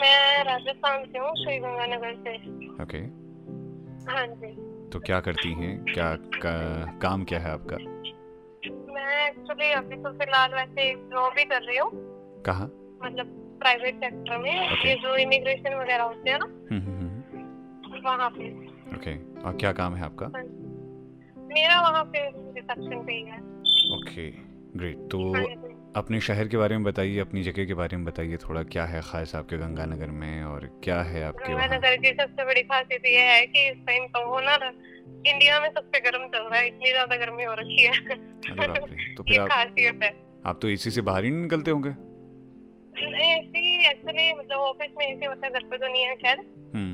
मैं 0.00 0.44
राजस्थान 0.44 1.04
से 1.04 1.18
हूँ 1.18 1.30
श्री 1.36 1.58
गंगानगर 1.58 2.14
से। 2.14 2.36
ओके 2.82 2.98
हाँ 4.12 4.26
जी। 4.26 4.74
तो 4.90 5.00
क्या 5.00 5.20
करती 5.20 5.52
हैं? 5.52 5.84
क्या 5.84 6.16
का, 6.16 6.84
काम 7.02 7.24
क्या 7.24 7.38
है 7.38 7.50
आपका? 7.50 7.76
मैं 8.94 9.28
एक्चुअली 9.28 9.72
अभी 9.72 9.96
तो 9.96 10.12
फ़िलहाल 10.12 10.54
वैसे 10.54 10.94
जॉब 10.94 11.32
ही 11.38 11.44
कर 11.44 11.62
रही 11.62 11.76
हूँ। 11.78 11.90
कहाँ? 12.42 12.66
मतलब 13.04 13.26
प्राइवेट 13.60 13.94
सेक्टर 13.94 14.38
में। 14.38 14.70
Okay. 14.70 14.86
ये 14.86 14.94
जो 14.94 15.16
इमिग्रेशन 15.16 15.74
वगैरह 15.74 16.02
होते 16.04 16.30
हैं 16.30 16.38
ना 16.38 16.44
हम्म, 16.44 16.80
हम्म, 16.80 16.98
हम्म। 16.98 18.00
वहाँ 18.04 18.30
पे। 18.30 18.63
Okay 18.94 19.12
okay. 19.12 19.44
और 19.44 19.56
क्या 19.56 19.72
काम 19.72 19.94
है 19.94 20.04
आपका? 20.04 20.26
हाँ 20.26 20.42
मेरा 21.48 21.80
वहाँ 21.80 22.04
पे 22.04 22.26
रिसेप्शन 22.28 23.04
पे 23.06 23.12
ही 23.12 23.22
है। 23.22 23.38
ओके 23.96 24.30
ग्रेट 24.78 25.08
तो 25.10 25.32
हाँ 25.34 25.44
अपने 25.96 26.20
शहर 26.20 26.48
के 26.48 26.56
बारे 26.56 26.76
में 26.76 26.84
बताइए 26.84 27.18
अपनी 27.18 27.42
जगह 27.42 27.64
के 27.64 27.74
बारे 27.74 27.96
में 27.96 28.04
बताइए 28.04 28.36
थोड़ा 28.36 28.62
क्या 28.62 28.84
है 28.84 29.00
खास 29.02 29.34
आपके 29.34 29.56
गंगानगर 29.58 30.10
में 30.12 30.42
और 30.44 30.66
क्या 30.84 31.00
है 31.02 31.22
आपके 31.24 31.52
गंगानगर 31.52 31.96
की 31.96 32.10
सबसे 32.12 32.44
बड़ी 32.44 32.62
खासियत 32.62 33.06
ये 33.06 33.20
है 33.20 33.46
कि 33.46 33.68
इस 33.68 33.76
टाइम 33.86 34.06
तो 34.06 34.24
वो 34.30 34.40
ना 34.40 34.54
इंडिया 35.26 35.60
में 35.60 35.68
सबसे 35.68 36.00
गर्म 36.00 36.26
चल 36.28 36.48
रहा 36.48 36.60
है 36.60 36.66
इतनी 36.66 36.90
ज़्यादा 36.90 37.16
गर्मी 37.16 37.44
हो 37.44 37.54
रखी 37.54 37.82
है। 37.82 38.16
तो 39.14 39.22
फिर 39.22 39.40
आप 39.40 39.48
खासियत 39.48 40.02
है। 40.02 40.12
आप 40.46 40.58
तो 40.62 40.68
एसी 40.68 40.90
से 40.90 41.00
बाहर 41.00 41.24
ही 41.24 41.30
निकलते 41.30 41.70
होंगे? 41.70 41.90
एसी 43.28 43.86
एक्चुअली 43.90 44.32
मतलब 44.32 44.58
ऑफ़िस 44.58 44.90
में 44.98 45.06
एसी 45.06 45.26
होता 45.26 45.46
है 45.46 45.52
घर 45.52 45.68
पे 45.70 45.78
तो 45.78 45.86
नहीं 45.86 46.02
है 46.02 46.14
खैर। 46.16 46.38
हम्म। 46.74 46.93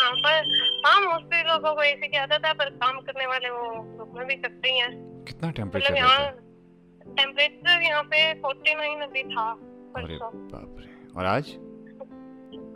हाँ 0.00 0.12
पर 0.12 0.44
हाँ 0.86 1.00
मोस्टली 1.00 1.42
लोगों 1.42 1.74
को 1.74 1.82
एसी 1.82 2.08
की 2.08 2.16
आदत 2.16 2.46
है 2.46 2.52
पर 2.54 2.70
काम 2.70 3.00
करने 3.00 3.26
वाले 3.26 3.50
वो 3.50 3.96
धूप 3.98 4.12
में 4.16 4.26
भी 4.26 4.34
करते 4.34 4.70
ही 4.70 4.78
हैं। 4.78 5.24
कितना 5.24 5.50
टेम्परेचर 5.50 5.92
मतलब 5.92 5.96
यहाँ 5.96 6.30
टेम्परेचर 7.16 7.82
यहाँ 7.82 8.02
पे 8.02 8.34
फोर्टी 8.34 8.74
नाइन 8.74 9.00
अभी 9.00 9.22
था 9.22 9.50
अरे 9.96 10.18
बाप 10.22 10.76
रे। 10.78 11.12
और 11.16 11.24
आज? 11.24 11.44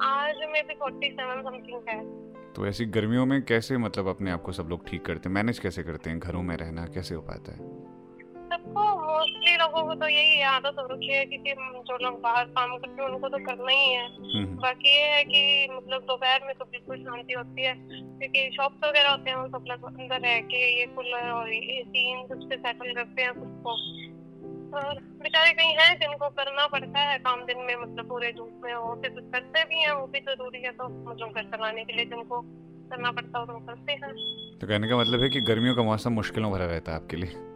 आज 0.03 0.35
में 0.51 0.67
भी 0.67 0.75
फोर्टी 0.75 1.11
सेवन 1.11 1.43
समथिंग 1.43 1.83
है। 1.89 2.25
तो 2.53 2.67
ऐसी 2.67 2.85
गर्मियों 2.85 3.27
में 3.27 3.43
कैसे 3.43 3.77
मतलब 3.77 4.09
अपने 4.09 4.31
आप 4.31 4.43
को 4.43 4.53
सब 4.53 4.67
लोग 4.69 4.89
ठीक 4.89 5.05
करते 5.05 5.29
हैं? 5.29 5.35
मैनेज 5.35 5.59
कैसे 5.59 5.83
करते 5.83 6.11
हैं? 6.11 6.19
घरों 6.19 6.43
में 6.43 6.57
रहना 6.57 6.87
कैसे 6.87 7.15
हो 7.15 7.21
पाता 7.21 7.53
है? 7.53 7.84
सबको 8.65 8.85
मोस्टली 9.05 9.57
लोगों 9.57 9.83
को 9.83 9.95
तो 9.95 10.09
यही 10.09 10.41
आदत 10.41 10.77
हो 10.79 10.87
रखी 10.87 11.13
है 11.13 11.25
क्योंकि 11.25 11.53
जो 11.89 11.97
लोग 12.05 12.21
बाहर 12.21 12.45
काम 12.45 12.77
करते 12.79 13.03
हैं 13.03 13.09
उनको 13.11 13.29
तो 13.29 13.39
करना 13.39 13.73
ही 13.73 13.93
है। 13.93 14.07
हम्म। 14.07 14.57
बाकी 14.57 14.89
ये 14.89 15.05
है 15.05 15.25
कि 15.25 15.69
मतलब 15.73 16.03
दोपहर 16.03 16.41
में 16.47 16.55
तो 16.55 16.65
बिल्कुल 16.65 16.99
शांति 16.99 17.33
होती 17.33 17.63
है 17.63 17.75
क्योंकि 17.75 18.51
शॉप्स 18.57 18.89
वगैरह 18.89 19.11
होते 19.11 19.31
हैं 19.31 19.37
वो 19.37 19.47
सब 19.49 19.65
लोग 19.69 19.85
अंदर 19.85 20.21
रह 20.21 20.41
के 20.41 20.81
ये 20.81 20.87
कूलर 20.87 21.31
और 21.31 21.53
एसी 21.53 22.11
इन 22.13 22.27
सबसे 22.27 22.57
सेटल 22.57 22.95
करते 22.95 23.23
हैं 23.23 23.35
खुद 23.35 23.63
को। 23.67 23.77
और 24.79 24.99
बेचारे 25.23 25.53
कहीं 25.53 25.75
हैं 25.75 25.99
जिनको 25.99 26.29
करना 26.29 26.67
पड़ता 26.67 27.01
है 27.01 27.19
काम 27.19 27.45
दिन 27.45 27.59
में 27.59 27.77
मतलब 27.77 28.09
पूरे 28.09 28.33
धूप 28.33 28.61
में 28.65 28.75
वो 28.75 28.95
फिर 29.03 29.11
कुछ 29.11 29.25
करते 29.25 29.65
भी 29.65 29.83
हैं 29.83 29.93
वो 29.93 30.07
भी 30.07 30.21
ज़रूरी 30.21 30.63
है 30.63 30.73
तो 30.73 31.11
मतलब 31.11 31.29
घर 31.29 31.43
चलाने 31.43 31.85
के 31.85 31.93
लिए 31.93 32.05
जिनको 32.05 32.41
करना 32.91 33.13
पड़ता 33.13 33.39
है 33.39 33.47
तो 33.47 33.53
वो 33.53 33.61
करते 33.61 33.93
हैं। 33.93 34.13
तो 34.59 34.67
कहने 34.67 34.89
का 34.89 34.97
मतलब 34.97 35.21
है 35.21 35.29
कि 35.29 35.41
गर्मियों 35.41 35.77
का 35.77 35.83
मौसम 35.83 36.13
मुश्किलों 36.13 36.53
भरा 36.53 36.67
रहता 36.67 36.93
है 36.93 36.99
आपके 36.99 37.17
लिए? 37.17 37.54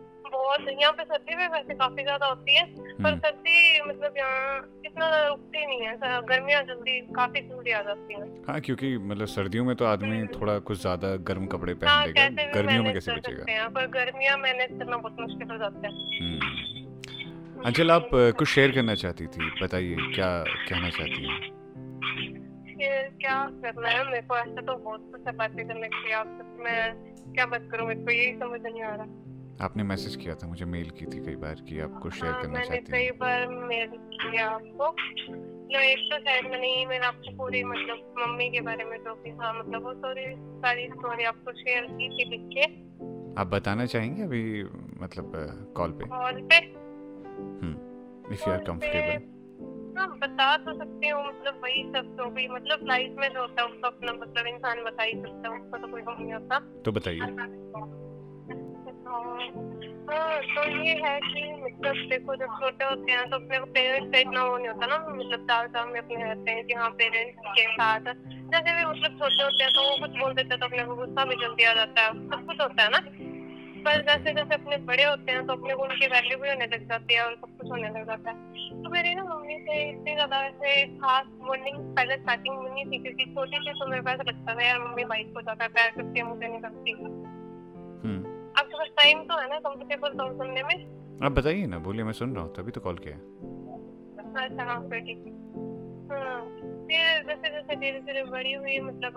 बहुत 0.58 0.80
यहाँ 0.80 0.92
पे 0.92 1.04
सर्दी 1.04 1.34
भी 1.36 1.46
वैसे 1.48 1.74
काफ़ी 1.74 2.02
ज़्यादा 2.02 2.26
होती 2.26 2.54
है 2.54 2.64
पर 2.66 3.04
हम्म। 3.04 3.18
सर्दी 3.18 3.80
मतलब 3.88 4.14
यहाँ 4.18 4.58
इतना 4.86 5.06
रुकती 5.28 5.66
नहीं 5.66 5.80
है 5.80 6.20
गर्मियाँ 6.28 6.62
जल्दी 6.62 7.00
काफ़ी 7.16 7.40
जल्दी 7.40 7.72
आ 7.72 7.82
जाती 7.82 8.14
हैं। 8.14 8.26
हाँ 8.48 8.60
क्योंकि 8.60 8.96
मतलब 9.00 9.26
सर्दियों 9.28 9.64
में 9.64 9.74
तो 9.76 9.84
आदमी 9.84 10.22
थोड़ा 10.34 10.58
कुछ 10.70 10.80
ज़्यादा 10.80 11.14
गर्म 11.30 11.46
कपड़े 11.46 11.74
पहन 11.74 11.88
हाँ 11.88 12.06
लेगा 12.06 12.28
गर्मियों 12.52 12.82
में 12.84 12.92
कैसे 12.92 13.12
बचेगा? 13.12 13.68
पर 13.68 13.86
गर्मियाँ 13.90 14.36
मैनेज 14.38 14.78
करना 14.78 14.96
बहुत 14.96 15.20
मुश्किल 15.20 15.50
हो 15.50 15.58
जाता 15.58 15.86
है। 15.86 15.92
हम्म। 16.20 17.62
अंचल 17.66 17.90
आप 17.90 18.08
कुछ 18.12 18.48
शेयर 18.48 18.72
करना 18.72 18.94
चाहती 18.94 19.26
थी? 19.26 19.50
बताइए 19.62 19.96
क्या 20.14 20.32
कहना 20.68 20.90
चाहती 20.90 21.26
हैं? 21.26 21.56
क्या 23.20 23.36
करना 23.62 23.88
है? 23.88 24.04
मेरे 24.04 24.20
को 24.22 24.36
ऐसा 24.36 24.60
तो 24.60 24.76
बहुत 24.76 25.10
कुछ 25.12 25.34
बातें 25.34 25.66
करने 25.68 25.88
के 25.88 26.04
लिए 26.04 26.12
आप 26.14 26.38
मैं 26.58 27.32
क्या 27.34 27.46
बात 27.46 27.68
करूँ? 27.72 27.86
मेरे 27.88 28.00
को 28.00 28.10
यही 28.10 28.32
समझ 28.34 28.60
नहीं 28.62 28.82
आ 28.82 28.94
रहा। 28.94 29.06
आपने 29.62 29.82
मैसेज 29.82 30.16
किया 30.16 30.34
था 30.34 30.46
मुझे 30.48 30.64
मेल 30.64 30.90
की 30.90 31.06
थी 31.06 31.20
कई 31.24 31.36
बार 31.36 31.54
कि 31.68 31.80
आप 31.80 31.98
कुछ 32.02 32.14
शेयर 32.14 32.32
हाँ, 32.32 32.42
करना 32.42 32.52
मैंने 32.52 32.66
चाहती 32.66 32.92
कई 32.92 33.10
बार 33.10 33.46
मेल 33.48 33.86
किया 33.88 34.48
आपको। 34.48 34.88
मतलब 34.88 35.80
एक 35.80 35.98
तो 36.12 36.18
शायद 36.18 36.44
मैंने 36.44 36.82
ईमेल 36.82 37.02
आपको 37.02 37.36
पूरी 37.36 37.64
मतलब 37.64 38.14
मम्मी 38.18 38.50
के 38.50 38.60
बारे 38.60 38.84
में 38.84 38.98
जो 38.98 39.14
भी 39.14 39.32
था 39.32 39.52
मतलब 39.52 39.84
वो 39.84 39.94
सारी 39.94 40.24
सारी 40.36 40.86
स्टोरी 40.88 41.24
आपको 41.24 41.52
शेयर 41.52 41.84
की 41.84 42.08
थी 42.08 42.28
लिख 42.30 42.48
के। 42.54 42.64
आप 43.40 43.46
बताना 43.46 43.86
चाहेंगे 43.86 44.22
अभी 44.22 44.64
मतलब 45.00 45.32
कॉल 45.76 45.90
पे? 45.90 46.04
कॉल 46.04 46.40
पे? 46.42 46.56
Hmm 46.56 48.32
if 48.32 48.48
you 48.48 48.54
are 48.54 48.64
comfortable 48.64 49.36
हाँ 49.98 50.18
बता 50.18 50.56
तो 50.56 50.72
सकते 50.78 51.08
हो 51.08 51.22
मतलब 51.22 51.60
वही 51.62 51.82
सब 51.82 52.16
जो 52.18 52.30
भी 52.30 52.48
मतलब 52.48 52.78
लाइफ 52.82 53.16
में 53.18 53.28
जो 53.28 53.40
होता 53.40 53.62
है 53.62 53.68
उसको 53.68 53.86
अपना 53.86 54.12
मतलब 54.12 54.46
इंसान 54.46 54.84
बता 54.84 55.02
ही 55.02 55.12
सकता 55.12 55.48
है 55.48 55.60
उसका 55.60 55.78
तो 55.78 55.88
कोई 55.88 56.02
गम 56.02 56.22
नहीं 56.22 56.32
होता। 56.32 56.58
तो 56.84 56.92
बताइए। 56.92 57.20
हाँ 59.08 60.38
तो 60.48 60.62
ये 60.82 60.92
है 61.04 61.18
कि 61.20 61.40
मतलब 61.54 61.96
देखो, 62.10 62.34
जब 62.36 62.50
छोटे 62.60 62.84
होते 62.84 63.12
हैं 63.12 63.28
तो 63.30 63.36
अपने 63.36 63.58
पेरेंट्स 63.72 64.10
का 64.12 64.18
इतना 64.18 64.44
वो 64.44 64.56
नहीं 64.56 64.68
होता 64.68 64.86
ना 64.86 64.98
मतलब 65.08 65.44
दाल 65.46 65.66
चावल 65.66 65.92
में 65.92 66.00
अपने 66.00 66.22
रहते 66.24 66.50
हैं 66.50 66.64
कि 66.66 66.74
हाँ 66.74 66.88
पेरेंट्स 66.90 67.38
के 67.48 67.64
साथ। 67.72 68.00
जैसे 68.52 68.74
भी 68.76 68.84
मतलब 68.84 69.18
छोटे 69.18 69.42
होते 69.42 69.64
हैं 69.64 69.72
तो 69.72 69.82
वो 69.82 69.96
कुछ 69.98 70.18
बोल 70.20 70.34
देते 70.34 70.54
हैं 70.54 70.60
तो 70.60 70.66
अपने 70.66 70.84
को 70.84 70.96
गुस्सा 70.96 71.24
भी 71.24 71.36
जल्दी 71.36 71.64
आ 71.64 71.72
जाता 71.74 72.02
है, 72.02 72.08
सब 72.30 72.46
कुछ 72.46 72.60
होता 72.60 72.82
है 72.82 72.88
ना। 72.90 73.00
पर 73.78 74.00
जैसे 74.02 74.32
जैसे 74.34 74.54
अपने 74.54 74.76
बड़े 74.76 75.04
होते 75.04 75.32
हैं 75.32 75.46
तो 75.46 75.52
अपने 75.52 75.74
को 75.74 75.82
उनकी 75.82 76.06
वैल्यू 76.06 76.38
भी 76.38 76.48
होने 76.48 76.66
लग 76.66 76.88
जाती 76.88 77.14
है 77.14 77.24
और 77.24 77.34
सब 77.34 77.56
कुछ 77.58 77.70
होने 77.70 77.88
लग 77.88 78.06
जाता 78.06 78.30
है। 78.30 78.82
तो 78.82 78.90
मेरी 78.90 79.14
ना 79.14 79.24
मम्मी 79.24 79.58
से 79.58 79.82
इतनी 79.90 80.14
ज़्यादा 80.14 80.42
ऐसे 80.46 80.86
खास 80.96 81.26
बॉन्डिंग 81.46 81.78
पहले 81.96 82.16
स्टार्टिंग 82.16 82.58
में 82.58 82.70
नहीं 82.70 82.84
थी 82.86 82.98
क्योंकि 82.98 83.24
छोटी 83.24 83.58
थी 83.58 83.72
तो 83.72 83.86
मेरे 83.86 84.10
ऐसा 84.12 84.22
लगता 84.22 84.54
था, 84.54 84.62
यार 84.62 84.78
मम्मी 84.80 85.04
बाइक 85.04 85.32
को 85.34 85.42
ज़्यादा 85.42 85.68
प्यार 85.68 85.90
करती 85.90 86.18
है 86.18 86.26
मुझे 86.26 86.48
नहीं 86.48 86.60
करती। 86.60 86.92
टाइम 88.86 89.22
तो 89.22 89.38
है 89.38 89.48
ना 89.50 89.58
कंफर्टेबल 89.58 90.08
तो 90.08 90.32
सुनने 90.38 90.62
में। 90.62 90.76
आप 91.24 91.32
बताइए 91.32 91.66
ना 91.66 91.78
बोलिए 91.78 92.04
मैं 92.04 92.12
सुन 92.12 92.34
रहा 92.34 92.44
हूँ 92.44 92.54
तभी 92.54 92.70
तो 92.70 92.80
कॉल 92.80 92.98
किया। 92.98 93.16
अच्छा 94.44 94.64
हाँ 94.64 94.80
फिर 94.88 95.00
ठीक 95.00 95.24
हाँ। 96.12 96.40
फिर 96.88 97.22
जैसे 97.22 97.48
जैसे 97.50 97.76
धीरे 97.76 98.00
धीरे 98.00 98.22
बड़ी 98.24 98.52
हुई 98.52 98.78
मतलब 98.80 99.14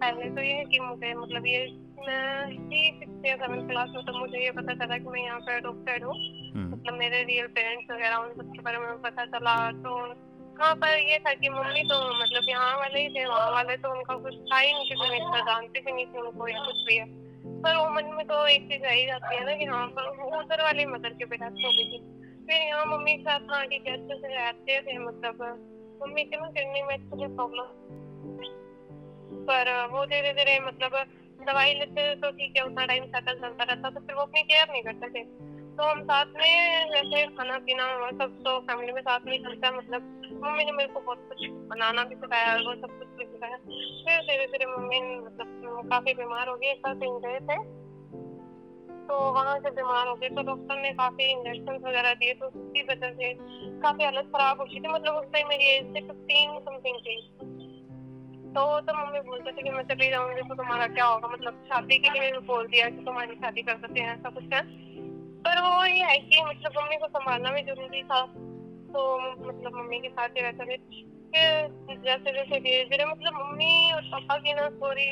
पहले 0.00 0.30
तो 0.30 0.40
ये 0.40 0.52
है 0.52 0.64
कि 0.64 0.80
मुझे 0.80 1.14
मतलब 1.14 1.46
ये 1.46 1.66
मैं 2.06 2.46
ही 2.46 2.90
सिक्स 2.90 3.26
या 3.26 3.36
सेवन 3.36 3.68
क्लास 3.68 3.88
में 3.94 4.04
तो 4.04 4.18
मुझे 4.18 4.44
ये 4.44 4.50
पता 4.50 4.74
चला 4.74 4.98
कि 4.98 5.08
मैं 5.08 5.24
यहाँ 5.24 5.40
पे 5.40 5.56
अडोप्टेड 5.56 6.04
हूँ। 6.04 6.14
हम्म। 6.54 6.72
मतलब 6.72 6.94
मेरे 6.94 7.22
रियल 7.22 7.46
पेरेंट्स 7.46 7.90
वगैरह 7.90 8.16
उन 8.16 8.32
सबके 8.32 8.62
बारे 8.62 8.78
में 8.78 9.02
पता 9.02 9.24
चला 9.24 9.70
तो 9.70 9.96
हाँ 10.60 10.74
पर 10.74 10.98
ये 10.98 11.18
था 11.18 11.34
कि 11.34 11.48
मम्मी 11.48 11.82
तो 11.82 12.20
मतलब 12.20 12.48
यहाँ 12.48 12.76
वाले 12.78 13.00
ही 13.00 13.08
थे 13.08 13.26
वहाँ 13.26 13.50
वाले 13.50 13.76
तो 13.76 13.90
उनका 13.90 14.14
कुछ 14.14 14.34
था 14.52 14.58
ही 14.58 14.72
नहीं 14.72 14.86
क्योंकि 14.86 15.40
जानती 15.46 15.80
भी 15.80 15.92
नहीं 15.92 16.06
थी 16.06 16.18
उनको 16.18 16.48
या 16.48 16.64
कुछ 16.64 16.84
भी 16.86 16.96
है। 16.96 17.19
पर 17.64 17.76
मन 17.90 18.06
में 18.16 18.26
तो 18.26 18.46
एक 18.46 18.68
चीज़ 18.68 18.84
आई 18.86 19.06
जाती 19.06 19.34
है 19.36 19.44
ना 19.44 19.54
कि 19.54 19.64
हाँ 19.64 19.86
पर 19.88 20.08
उधर 20.38 20.62
वाली 20.62 20.84
मदर 20.86 21.08
के 21.08 21.24
बेटा 21.24 21.48
सो 21.48 21.72
गई 21.72 21.84
थी 21.84 21.98
फिर 22.46 22.62
यहाँ 22.62 22.84
मम्मी 22.86 23.16
के 23.16 23.22
साथ 23.22 23.64
ठीक 23.64 23.86
है 23.88 23.92
अच्छे 23.94 24.14
से 24.20 24.34
रहते 24.34 24.80
थे 24.80 24.98
मतलब 24.98 25.42
मम्मी 26.02 26.24
के 26.24 26.36
ना 26.36 26.48
किडनी 26.50 26.82
में 26.82 26.94
एक्चुअली 26.94 27.26
प्रॉब्लम 27.34 27.68
पर 29.46 29.70
वो 29.92 30.04
धीरे 30.06 30.32
धीरे 30.32 30.58
मतलब 30.60 30.92
दवाई 31.40 31.74
लेते 31.74 32.14
तो 32.14 32.30
ठीक 32.30 32.56
है, 32.56 32.62
उतना 32.64 32.84
टाइम 32.86 33.04
सेटल 33.04 33.38
चलता 33.40 33.64
रहता 33.64 33.90
तो 33.90 34.00
फिर 34.00 34.14
वो 34.14 34.22
अपनी 34.22 34.42
केयर 34.42 34.66
नहीं 34.70 34.82
करते 34.82 35.08
थे। 35.08 35.22
तो 35.80 35.86
हम 35.86 36.02
साथ 36.04 36.24
में 36.24 36.90
जैसे 36.90 37.26
खाना 37.26 37.58
पीना 37.58 37.84
वो 37.96 38.06
सब 38.18 38.32
तो 38.44 38.60
फैमिली 38.60 38.92
में 38.92 39.02
साथ 39.02 39.20
में 39.26 39.42
चलता 39.42 39.68
है 39.68 39.76
मतलब 39.76 40.02
मम्मी 40.44 40.64
ने 40.64 40.72
मेरे 40.72 40.92
को 40.92 41.00
बहुत 41.00 41.18
कुछ 41.28 41.48
बनाना 41.50 42.04
भी 42.04 42.14
सिखाया 42.14 42.52
और 42.54 42.62
वो 42.62 42.74
सब 42.74 42.98
कुछ 42.98 43.08
भी 43.08 43.24
सिखाया। 43.24 43.56
फिर 43.56 44.20
धीरे 44.20 44.46
धीरे 44.46 44.66
मम्मी 44.66 45.00
मतलब 45.20 45.88
काफ़ी 45.90 46.14
बीमार 46.14 46.48
हो 46.48 46.56
गई 46.56 46.66
एक 46.66 46.82
कहीं 46.86 47.20
गए 47.20 47.38
थे। 47.40 47.56
तो 49.06 49.32
वहाँ 49.32 49.58
से 49.58 49.70
बीमार 49.70 50.08
हो 50.08 50.14
गए 50.14 50.28
तो 50.28 50.42
डॉक्टर 50.42 50.82
ने 50.82 50.90
काफ़ी 50.90 51.24
इंजेक्शन 51.24 51.88
वगैरह 51.88 52.14
दिए 52.14 52.34
तो 52.34 52.46
उसकी 52.46 52.82
वजह 52.82 53.10
से 53.10 53.32
काफ़ी 53.80 54.04
हालत 54.04 54.24
खराब 54.24 54.60
हो 54.60 54.64
गई 54.64 54.80
थी 54.80 54.88
मतलब 54.88 55.14
उस 55.14 55.32
टाइम 55.32 55.48
मेरी 55.48 55.64
एज 55.64 55.84
से 55.84 56.00
फिफ्टीन 56.00 56.58
समथिंग 56.58 56.96
थी। 56.96 57.16
तो 58.54 58.80
तो 58.80 58.94
मम्मी 58.94 59.20
बोलते 59.20 59.52
थे 59.52 59.62
कि 59.62 59.70
मैं 59.70 59.82
चली 59.82 60.10
जाऊँगी 60.10 60.42
तो 60.42 60.54
तुम्हारा 60.54 60.86
क्या 60.86 61.04
होगा? 61.04 61.28
मतलब 61.28 61.64
शादी 61.72 61.98
के 61.98 62.10
लिए 62.10 62.32
भी 62.32 62.38
बोल 62.38 62.66
दिया 62.66 62.88
कि 62.90 63.04
तुम्हारी 63.04 63.34
शादी 63.34 63.62
कर 63.62 63.72
सकते 63.72 64.00
हैं, 64.00 64.14
ऐसा 64.14 64.30
कुछ 64.30 64.44
है। 64.54 64.89
पर 65.46 65.60
वो 65.60 65.84
ये 65.84 66.04
है 66.04 66.18
कि 66.18 66.42
मतलब 66.42 66.72
मम्मी 66.78 66.96
को 66.96 67.06
संभालना 67.08 67.50
भी 67.50 67.62
ज़रूरी 67.62 68.02
था। 68.02 68.20
तो 68.94 69.02
मतलब 69.48 69.76
मम्मी 69.76 70.00
के 70.00 70.08
साथ 70.08 70.28
ही 70.28 70.40
रहते 70.40 70.64
थे। 70.64 70.76
फिर 71.30 71.98
जैसे 72.04 72.32
जैसे 72.32 72.60
धीरे 72.60 72.84
धीरे 72.84 73.04
मतलब 73.04 73.34
मम्मी 73.34 73.92
और 73.92 74.02
पापा 74.02 74.36
की 74.36 74.54
ना 74.54 74.68
स्टोरी 74.68 75.10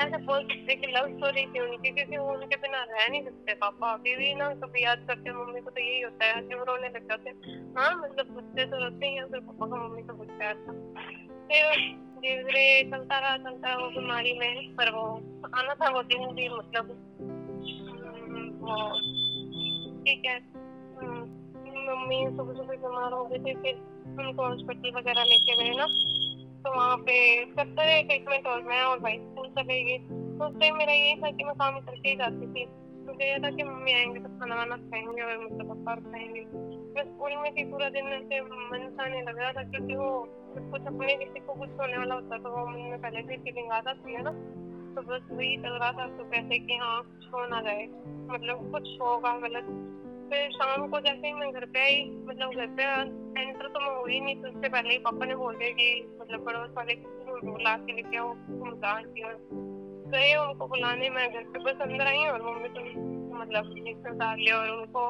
ऐसे 0.00 0.16
बोल 0.16 0.42
सकते 0.42 0.74
कि 0.74 0.86
लव 0.86 1.06
स्टोरी 1.16 1.46
थी 1.46 1.60
उनकी 1.60 1.90
क्योंकि 1.90 2.16
वो 2.16 2.32
उनके 2.32 2.56
बिना 2.56 2.82
रह 2.82 3.06
नहीं 3.08 3.24
सकते। 3.24 3.54
पापा 3.54 3.90
अभी 3.90 4.16
भी 4.16 4.34
ना 4.34 4.48
कभी 4.54 4.84
याद 4.84 5.04
करते 5.08 5.30
मम्मी 5.30 5.60
को 5.60 5.70
तो 5.70 5.80
यही 5.80 6.00
होता 6.00 6.26
है 6.26 6.42
कि 6.42 6.54
वो 6.54 6.64
रोने 6.64 6.88
लग 6.88 7.08
जाते 7.08 7.30
हाँ। 7.80 7.90
मतलब 7.96 8.26
बच्चे 8.36 8.64
तो 8.64 8.76
रहते 8.76 9.06
ही 9.06 9.20
फिर 9.20 9.40
पापा 9.40 9.66
का 9.66 9.76
मम्मी 9.76 10.02
का 10.02 10.12
बहुत 10.12 10.38
प्यार 10.38 10.54
था 10.54 10.72
फिर 11.50 11.64
धीरे 12.20 12.42
धीरे 12.44 12.90
चलता 12.90 13.18
रहा 13.18 13.36
चलता 13.36 13.68
रहा 13.68 13.76
वो 13.76 13.90
बीमारी 13.90 14.38
में 14.38 14.76
पर 14.76 14.90
वो 14.90 15.04
आना 15.54 15.74
था 15.74 15.90
वो 15.90 16.02
दिन 16.02 16.26
भी 16.34 16.48
मतलब 16.48 16.90
हम्म, 17.20 18.48
वो 18.60 19.19
ठीक 20.00 20.22
है 20.26 20.36
हम्म, 20.36 21.22
मम्मी 21.90 22.36
सुबह 22.36 22.54
सुबह 22.54 22.76
बीमार 22.76 23.12
हो 23.12 23.24
गई 23.24 23.38
थी 23.38 23.54
फिर 23.54 23.74
उनको 24.20 24.42
हॉस्पिटल 24.42 24.90
वगैरह 24.96 25.24
लेके 25.24 25.56
गए 25.56 25.76
ना। 25.76 25.86
तो 26.64 26.74
वहाँ 26.76 26.96
पे 26.96 27.44
रहे 27.84 28.02
ट्रीटमेंट 28.02 28.46
और 28.46 28.62
मैं 28.62 28.82
और 28.82 28.98
भाई 28.98 29.16
स्कूल 29.16 29.48
चले 29.48 29.82
गए। 29.82 29.98
तो 30.38 30.46
उस 30.46 30.60
टाइम 30.60 30.76
मेरा 30.76 30.92
यही 30.92 31.14
था 31.14 31.30
कि 31.30 31.44
मैं 31.44 31.54
काम 31.54 31.80
करके 31.80 32.08
ही 32.08 32.16
जाती 32.16 32.46
थी। 32.46 32.66
मुझे 33.06 33.32
ये 33.32 33.38
था 33.38 33.50
कि 33.50 33.62
मम्मी 33.62 33.92
आएँगे 33.92 34.20
तो 34.20 34.28
खाना 34.28 34.54
वाना 34.54 34.76
खाएँगे 34.76 35.22
और 35.22 35.44
मतलब 35.44 35.84
पापा 35.84 36.10
खाएँगे। 36.10 36.40
मैं 36.94 37.04
स्कूल 37.04 37.36
में 37.36 37.52
थी 37.52 37.64
पूरा 37.64 37.88
दिन 37.88 38.06
ऐसे 38.06 38.40
मन 38.40 38.88
सा 38.90 39.08
नहीं 39.08 39.22
लग 39.22 39.38
रहा 39.38 39.52
था 39.52 39.62
क्योंकि 39.62 39.96
वो 39.96 40.28
कुछ 40.70 40.82
अपने 40.82 41.14
किसी 41.14 41.40
को 41.40 41.54
कुछ 41.54 41.70
होने 41.70 41.98
वाला 41.98 42.14
होता 42.14 42.38
तो 42.38 42.50
वो 42.50 42.66
मन 42.66 42.78
में 42.78 43.00
पहले 43.00 43.22
से 43.22 43.36
फीलिंग 43.36 43.72
आ 43.72 43.80
जाती 43.80 44.12
है 44.12 44.22
ना। 44.22 44.30
तो 44.96 45.02
बस 45.02 45.22
वही 45.32 45.56
चल 45.56 45.72
रहा 45.72 45.92
था 45.92 46.06
तो 46.06 46.24
कैसे 46.24 46.58
कि 46.58 46.76
हाँ 46.76 46.98
हो 47.34 47.46
ना 47.46 47.60
जाए। 47.60 47.86
मतलब 48.30 48.72
कुछ 48.72 49.00
होगा 49.00 49.38
गलत 49.38 49.66
फिर 50.30 50.50
शाम 50.50 50.86
को 50.88 51.00
जैसे 51.00 51.26
ही 51.26 51.32
मैं 51.32 51.52
घर 51.52 51.64
पे 51.64 51.80
आई 51.80 52.10
मतलब 52.26 52.50
घर 52.50 52.66
पे 52.66 52.82
एंटर 53.40 53.68
तो 53.68 53.80
मैं 53.80 54.00
हुई 54.00 54.20
नहीं 54.20 54.42
तो 54.42 54.48
उससे 54.48 54.68
पहले 54.68 54.90
ही 54.90 54.98
पापा 54.98 55.26
ने 55.26 55.36
बोल 55.36 55.56
दिया 55.56 55.70
कि 55.70 56.18
मतलब 56.20 56.44
पड़ोस 56.46 56.70
वाले 56.76 56.94
बुला 57.50 57.76
के 57.76 57.92
लेके 57.92 58.16
आओ 58.16 58.34
मुमताज़ 58.34 59.06
की 59.06 59.22
गए 60.10 60.34
उनको 60.36 60.66
बुलाने, 60.66 61.08
मैं 61.10 61.32
घर 61.32 61.42
पे 61.42 61.58
बस 61.58 61.80
अंदर 61.80 62.06
आई 62.06 62.26
और 62.26 62.42
मम्मी 62.42 62.68
तो 62.68 62.80
मतलब 63.38 63.74
मिक्सर 63.82 64.36
लिया 64.36 64.56
और 64.58 64.70
उनको 64.70 65.00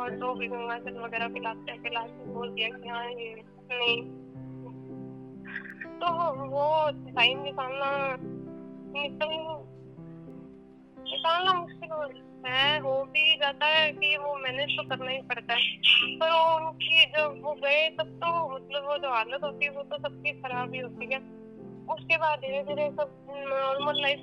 और 0.00 0.10
जो 0.10 0.34
भी 0.34 0.46
गंगा 0.46 0.78
जल 0.78 0.98
वगैरह 0.98 1.28
पिलाते 1.28 1.78
पिला 1.78 2.00
के 2.00 2.32
बोल 2.32 2.50
दिया 2.50 2.68
कि 2.68 2.88
हाँ 2.88 3.06
ये 3.06 3.34
नहीं। 3.72 4.02
तो 6.00 6.34
वो 6.46 6.90
टाइम 6.90 7.42
निकालना 7.42 7.90
निकल 8.92 9.32
निकालना 11.04 11.52
मुश्किल 11.54 11.88
है 12.46 12.78
हो 12.80 12.92
भी 13.04 13.34
जाता 13.36 13.66
है 13.66 13.90
कि 13.92 14.16
वो 14.16 14.36
मैनेज 14.36 14.76
तो 14.76 14.82
करना 14.88 15.10
ही 15.10 15.20
पड़ता 15.22 15.54
है। 15.54 16.16
पर 16.18 16.30
वो 16.30 16.56
उनकी 16.56 17.04
जब 17.06 17.40
वो 17.44 17.54
गए, 17.54 17.88
तब 17.90 18.08
तो 18.22 18.48
मतलब 18.54 18.86
वो 18.86 18.96
जो 18.98 19.10
हालत 19.10 19.44
होती 19.44 19.64
है, 19.64 19.70
वो 19.70 19.82
तो 19.82 19.98
सबकी 19.98 20.32
खराब 20.32 20.74
ही 20.74 20.80
होती 20.80 21.12
है। 21.12 21.18
उसके 21.94 22.16
बाद 22.16 22.38
धीरे 22.38 22.62
धीरे 22.62 22.90
सब 22.90 23.26
नॉर्मल 23.30 24.00
लाइफ 24.02 24.20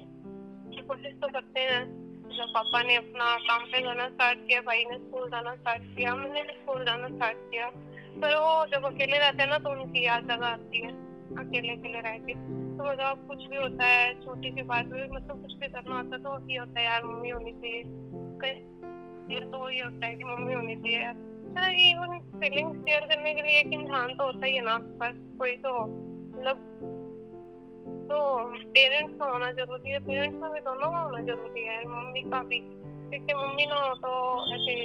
कोशिश 0.88 1.13
तो 1.21 1.27
करते 1.27 1.59
हैं। 1.59 1.83
जब 2.29 2.53
पापा 2.53 2.81
ने 2.83 2.95
अपना 2.95 3.36
काम 3.38 3.63
पे 3.63 3.81
जाना 3.81 4.07
स्टार्ट 4.09 4.39
किया, 4.39 4.62
भाई 4.62 4.86
ने 4.86 4.97
स्कूल 4.97 5.29
जाना 5.29 5.55
स्टार्ट 5.55 5.81
किया 5.97 6.15
मैंने 6.15 6.41
भी 6.41 6.53
स्कूल 6.53 6.86
जाना 6.86 7.07
स्टार्ट 7.07 7.38
किया। 7.51 7.69
पर 8.21 8.36
वो 8.36 8.65
जब 8.65 8.86
अकेले 8.86 9.17
रहते 9.17 9.43
हैं 9.43 9.50
ना 9.50 9.57
तो 9.57 9.69
उनकी 9.69 10.05
याद 10.05 10.25
ज़्यादा 10.25 10.47
आती 10.47 10.81
है 10.81 10.91
अकेले 11.38 11.74
अकेले 11.74 12.00
रह 12.00 12.17
के। 12.17 12.33
तो 12.77 12.84
मतलब 12.84 13.27
कुछ 13.27 13.46
भी 13.46 13.57
होता 13.57 13.86
है, 13.86 14.13
छोटी 14.22 14.51
सी 14.51 14.62
बात 14.63 14.86
भी 14.86 15.03
मतलब 15.12 15.41
कुछ 15.41 15.53
भी 15.53 15.67
करना 15.67 15.96
होता 15.98 16.17
तो 16.17 16.38
ये 16.51 16.57
होता 16.57 16.79
है 16.79 16.86
यार, 16.86 17.03
मम्मी 17.03 17.29
होनी 17.29 17.51
चाहिए। 17.51 17.79
ये 19.29 19.39
तो 19.46 19.69
ये 19.69 19.81
होता 19.84 20.05
है 20.05 20.15
कि 20.15 20.24
मम्मी 20.24 20.53
होनी 20.53 20.75
चाहिए। 20.75 21.10
इवन 21.91 22.19
फीलिंग्स 22.39 22.79
शेयर 22.79 23.05
करने 23.05 23.34
के 23.34 23.41
लिए 23.41 23.60
एक 23.60 23.74
इंसान 23.74 24.13
तो 24.13 24.24
होता 24.24 24.46
ही 24.46 24.55
है 24.55 24.62
ना 24.62 24.77
बस 25.00 25.15
कोई 25.39 25.55
तो 25.57 25.72
मतलब 25.81 26.57
तो 28.10 28.17
पेरेंट्स 28.74 29.19
का 29.19 29.25
होना 29.25 29.51
ज़रूरी 29.51 29.91
है। 29.91 30.00
पेरेंट्स 30.00 30.39
का 30.41 30.50
भी 30.50 30.60
दोनों 30.60 30.91
का 30.91 31.00
होना 31.00 31.22
ज़रूरी 31.22 31.63
है, 31.63 31.77
मम्मी 31.86 32.22
का 32.22 32.41
भी। 32.43 32.60
क्योंकि 33.10 33.34
मम्मी 33.34 33.65
ना 33.65 33.75
हो 33.75 33.93
तो 33.96 34.12
ऐसे 34.55 34.75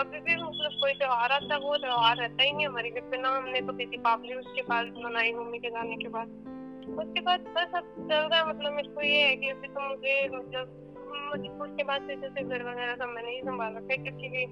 अभी 0.00 0.20
भी 0.20 0.36
मतलब 0.36 0.78
कोई 0.80 0.92
त्योहार 0.94 1.32
आता 1.32 1.56
वो 1.58 1.76
त्योहार 1.76 2.16
रहता 2.16 2.42
ही 2.42 2.52
नहीं 2.52 2.66
हमारे 2.66 2.90
घर 2.90 3.08
पे। 3.10 3.16
ना 3.18 3.36
हमने 3.36 3.60
तो 3.60 3.72
दीपावली 3.74 4.34
उसके 4.34 4.62
बाद 4.68 4.92
मनाई 5.04 5.32
मम्मी 5.32 5.58
के 5.58 5.70
जाने 5.70 5.96
के 5.96 6.08
बाद 6.08 6.28
उसके 7.00 7.20
बाद 7.20 7.40
बस 7.56 7.74
अब 7.74 7.90
चल 8.00 8.14
रहा 8.14 8.38
है 8.38 8.48
मतलब 8.48 8.72
मेरे 8.72 8.88
को 8.88 9.02
ये 9.02 9.20
है 9.22 9.36
कि 9.36 9.48
अभी 9.48 9.68
तो 9.68 9.88
मुझे 9.88 10.14
मतलब 10.28 10.76
उसके 11.62 11.84
बाद 11.84 12.06
से 12.06 12.14
जैसे 12.16 12.42
घर 12.42 12.62
वगैरह 12.62 12.94
सब 12.94 13.12
मैंने 13.14 13.30
ही 13.30 13.40
संभाल 13.40 13.74
रखा 13.76 13.92
है, 13.92 13.96
क्योंकि 13.98 14.46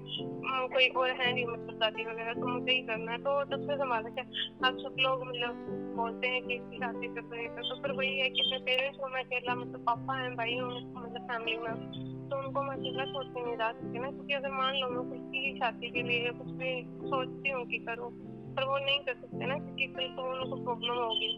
कोई 0.73 0.87
और 0.87 1.09
है 1.11 1.31
नहीं 1.33 1.45
मतलब 1.45 1.77
दादी 1.79 2.03
वगैरह 2.05 2.33
तो 2.33 2.47
मुझे 2.47 2.71
ही 2.71 2.81
करना 2.81 3.11
है। 3.11 3.17
तो 3.17 3.43
तब 3.45 3.61
से 3.61 3.77
संभाल 3.77 4.03
रखा 4.05 4.21
है। 4.21 4.27
अब 4.65 4.77
सब 4.77 4.95
लोग 4.99 5.23
मतलब 5.27 5.65
बोलते 5.97 6.27
हैं 6.27 6.41
कि 6.43 6.57
शादी 6.75 7.07
कर 7.07 7.21
तो 7.61 7.81
फिर 7.81 7.91
वही 7.91 8.19
है 8.19 8.29
कि 8.29 8.41
अपने 8.41 8.59
पेरेंट्स 8.65 8.99
को 8.99 9.07
मैं 9.07 9.23
अकेला 9.23 9.55
मतलब 9.55 9.85
पापा 9.85 10.17
है, 10.17 10.29
भाई 10.35 10.57
हूँ 10.57 10.71
मतलब 10.95 11.27
फैमिली 11.31 11.57
में। 11.57 12.17
तो 12.29 12.37
उनको 12.37 12.61
मैं 12.63 12.75
अकेला 12.77 13.05
सोच 13.05 13.27
के 13.27 13.45
नहीं 13.45 13.55
जा 13.57 13.71
सकती 13.71 13.99
ना, 13.99 14.09
क्योंकि 14.09 14.33
अगर 14.33 14.51
मान 14.51 14.75
लो 14.75 14.89
मैं 14.89 15.09
कुछ 15.09 15.19
की 15.31 15.57
शादी 15.59 15.89
के 15.89 16.01
लिए 16.03 16.31
कुछ 16.31 16.51
भी 16.51 16.71
सोचती 17.09 17.49
हूँ 17.49 17.65
कि 17.65 17.77
करूँ, 17.77 18.09
पर 18.55 18.63
वो 18.63 18.77
नहीं 18.77 18.99
कर 18.99 19.13
सकते 19.13 19.45
ना, 19.45 19.55
क्योंकि 19.55 19.87
फिर 19.87 20.07
तो 20.07 20.23
उनको 20.31 20.63
प्रॉब्लम 20.63 20.97
होगी 20.97 21.31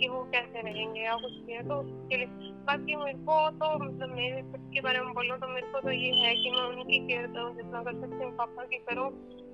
कि 0.00 0.08
वो 0.08 0.22
कैसे 0.24 0.62
रहेंगे 0.62 1.00
या 1.00 1.14
कुछ 1.16 1.32
भी 1.32 1.52
है 1.52 1.62
तो 1.68 1.74
उसके 1.74 2.16
लिए। 2.16 2.26
बाकी 2.66 2.96
मेरे 2.96 3.18
को 3.18 3.50
तो 3.50 3.84
मतलब 3.84 4.14
मेरे 4.14 4.42
खुद 4.42 4.70
के 4.74 4.80
बारे 4.80 5.00
में 5.00 5.12
बोलो 5.14 5.36
तो 5.36 5.48
मेरे 5.48 5.72
को 5.72 5.80
तो 5.80 5.90
ये 5.90 6.12
है 6.14 6.34
कि 6.34 6.50
मैं 6.50 6.64
उनकी 6.64 6.98
केयर 6.98 7.26
करूँ, 7.26 7.54
जितना 7.56 7.82
कर 7.82 8.00
सकती 8.00 8.24
हूँ, 8.24 8.32
पापा 8.36 8.64
की 8.64 8.76
करूँ, 8.76 9.08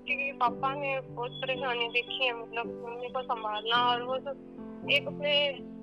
क्योंकि 0.07 0.33
पापा 0.33 0.75
ने 0.75 1.01
बहुत 1.01 1.31
परेशानी 1.31 1.89
देखी 1.89 2.27
है 2.27 2.33
मतलब 2.43 2.67
मम्मी 2.85 3.09
को 3.09 3.23
संभालना 3.23 3.83
और 3.91 4.03
वो 4.03 4.19
जो 4.19 4.33
एक 4.91 5.07
अपने 5.07 5.33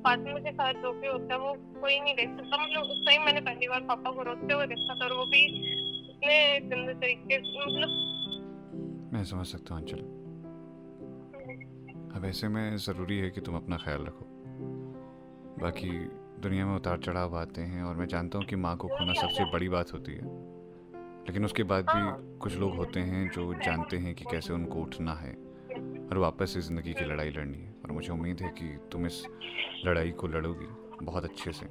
पार्टनर 0.04 0.40
के 0.40 0.52
साथ 0.52 0.74
जो 0.74 0.92
भी 0.94 1.08
होता 1.08 1.34
है 1.34 1.40
वो 1.40 1.54
कोई 1.82 2.00
नहीं 2.00 2.16
देख 2.16 2.30
सकता। 2.30 2.64
मतलब 2.64 2.82
उस 2.84 3.06
टाइम 3.06 3.26
मैंने 3.26 3.42
पहली 3.42 3.68
बार 3.68 3.82
पापा 3.82 4.12
को 4.12 4.24
रोते 4.24 4.54
हुए 4.54 4.66
देखा 4.68 4.96
था 4.96 5.06
और 5.06 5.14
वो 5.14 5.26
भी 5.26 5.44
इतने 6.10 6.60
गंदे 6.60 6.94
तरीके 6.94 7.38
मतलब 7.38 9.12
मैं 9.14 9.24
समझ 9.24 9.46
सकता 9.48 9.76
हूँ 9.76 9.82
अंचल 9.82 10.00
अब 12.16 12.26
ऐसे 12.26 12.48
में 12.48 12.78
ज़रूरी 12.78 13.18
है 13.18 13.30
कि 13.30 13.42
तुम 13.42 13.56
अपना 13.56 13.78
ख्याल 13.78 14.06
रखो। 14.06 14.26
बाकी 15.62 15.90
दुनिया 16.42 16.66
में 16.66 16.76
उतार 16.76 16.98
चढ़ाव 16.98 17.36
आते 17.38 17.62
हैं 17.62 17.84
और 17.84 17.96
मैं 17.96 18.08
जानता 18.08 18.38
हूँ 18.38 18.46
कि 18.46 18.56
माँ 18.56 18.76
को 18.78 18.88
खोना 18.88 19.14
सबसे 19.14 19.46
बड़ी 19.52 19.70
बात 19.70 19.94
होती 19.94 20.12
है। 20.12 20.22
लेकिन 21.28 21.46
उसके 21.46 21.64
बाद 21.64 21.86
भी 21.86 22.38
कुछ 22.40 22.58
लोग 22.58 22.76
होते 22.76 23.00
हैं 23.00 23.30
जो 23.30 23.54
जानते 23.54 23.98
हैं 23.98 24.14
कि 24.16 24.26
कैसे 24.26 24.54
उनको 24.54 24.82
उठना 24.82 25.14
है 25.14 25.34
और 26.08 26.18
वापस 26.18 26.54
से 26.54 26.62
ज़िंदगी 26.62 26.94
की 26.94 27.06
लड़ाई 27.06 27.30
लड़नी 27.30 27.58
है। 27.58 27.79
और 27.90 27.96
मुझे 27.96 28.12
उम्मीद 28.14 28.42
है 28.42 28.50
कि 28.50 28.66
तुम 28.92 29.06
इस 29.06 29.26
लड़ाई 29.86 30.12
को 30.12 30.28
लड़ोगी 30.28 30.68
बहुत 31.06 31.24
अच्छे 31.24 31.52
से। 31.52 31.66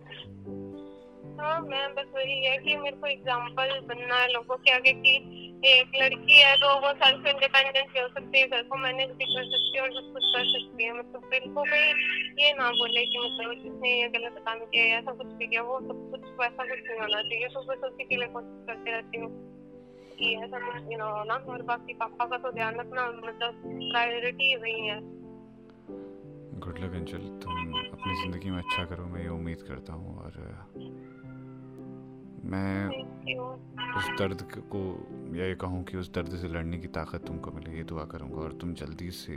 हाँ 1.39 1.61
मैं 1.61 1.95
बस 1.95 2.07
वही 2.15 2.45
है 2.45 2.57
कि 2.59 2.77
मेरे 2.77 2.97
को 2.97 3.07
एग्जांपल 3.07 3.81
बनना 3.81 4.17
है 4.17 4.33
लोगों 4.33 4.57
के 4.57 4.71
आगे 4.71 4.93
कि 4.93 5.13
एक 5.65 5.93
लड़की 6.03 6.41
है 6.41 6.57
तो 6.57 6.69
वो 6.81 6.93
सेल्फ 6.95 7.27
इंडिपेंडेंट 7.27 7.91
हो 7.99 8.09
सकती 8.09 8.41
है 8.41 8.63
को 8.63 8.77
मैनेज 8.77 9.11
भी 9.11 9.25
कर 9.25 9.45
सकती 9.45 9.77
है 9.77 9.83
और 9.83 9.91
सब 9.91 10.13
कुछ 10.13 10.25
कर 10.25 10.45
सकती 10.45 10.85
है। 10.85 10.93
मतलब 10.99 11.21
को 11.55 11.65
कोई 11.65 12.45
ये 12.45 12.53
ना 12.53 12.71
बोले 12.71 13.05
कि 13.07 13.19
मतलब 13.19 13.55
जिसने 13.63 14.01
ये 14.03 14.09
गलत 14.09 14.43
काम 14.47 14.59
किया 14.59 14.85
या 14.85 14.99
ऐसा 14.99 15.13
कुछ 15.13 15.27
भी 15.27 15.47
किया, 15.47 15.63
वो 15.63 15.81
सब 15.81 16.11
कुछ, 16.11 16.21
वैसा 16.41 16.65
कुछ 16.65 16.81
नहीं 16.89 17.01
होना 17.01 17.23
चाहिए। 17.23 17.49
तो 17.49 17.61
उसी 17.87 18.05
के 18.05 18.17
लिए 18.17 18.27
कोशिश 18.27 18.67
करती 18.67 18.91
रहती 18.91 19.19
हूँ 19.19 19.31
ऐसा 20.21 20.59
कुछ 20.59 21.49
और 21.49 21.63
बाकी 21.63 21.95
पापा 21.95 22.25
का 22.25 22.37
तो 22.37 22.53
ध्यान 22.53 22.75
रखना 22.75 23.07
मतलब 23.07 23.63
प्रायोरिटी 23.93 24.57
वही 24.57 24.87
है। 24.87 25.28
गुड 26.59 26.79
लक 26.79 26.95
अंचल 26.95 27.23
तुम 27.43 27.55
अपनी 27.79 28.15
ज़िंदगी 28.23 28.51
में 28.51 28.59
अच्छा 28.59 28.85
करो 28.85 29.05
मैं 29.07 29.23
ये 29.23 29.29
उम्मीद 29.29 29.63
करता 29.69 29.93
हूँ 29.93 30.17
और 30.19 30.33
मैं 32.45 32.89
उस 33.99 34.09
दर्द 34.19 34.43
को 34.73 34.81
या 35.37 35.45
ये 35.47 35.55
कहूँ 35.55 35.83
कि 35.85 35.97
उस 35.97 36.13
दर्द 36.15 36.37
से 36.37 36.49
लड़ने 36.49 36.79
की 36.79 36.89
ताकत 36.89 37.27
तुमको 37.27 37.51
मिले 37.51 37.77
ये 37.77 37.85
दुआ 37.85 38.05
करूँगा 38.05 38.41
और 38.41 38.53
तुम 38.53 38.75
जल्दी 38.75 39.11
से 39.11 39.37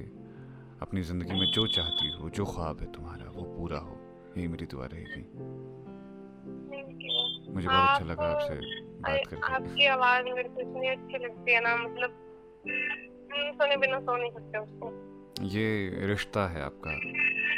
अपनी 0.82 1.02
ज़िंदगी 1.02 1.40
में 1.40 1.52
जो 1.52 1.68
चाहती 1.68 2.12
हो 2.12 2.30
जो 2.30 2.46
ख्वाब 2.46 2.80
है 2.82 2.92
तुम्हारा 2.92 3.32
वो 3.36 3.44
पूरा 3.58 3.80
हो। 3.80 3.98
यही 4.38 4.48
मेरी 4.48 4.66
दुआ 4.66 4.86
रहेगी। 4.86 5.24
मुझे 7.54 7.68
बहुत 7.68 7.90
अच्छा 7.90 8.06
लगा 8.06 8.26
आपसे 8.26 8.56
बात 9.02 9.28
करके। 9.30 9.54
आपकी 9.54 9.86
आवाज़ 9.88 10.26
मेरे 10.26 10.50
को 10.50 10.62
इतनी 10.62 10.88
अच्छी 10.88 11.24
लगती 11.26 11.54
है 11.54 11.62
ना 11.62 11.76
मतलब 11.78 12.12
सुने 13.58 13.78
बिना 13.78 14.00
सो 14.00 14.18
नहीं 14.18 14.32
सकते 14.32 14.58
उसको। 14.58 15.11
ये 15.44 16.06
रिश्ता 16.08 16.48
है 16.48 16.62
आपका 16.62 16.92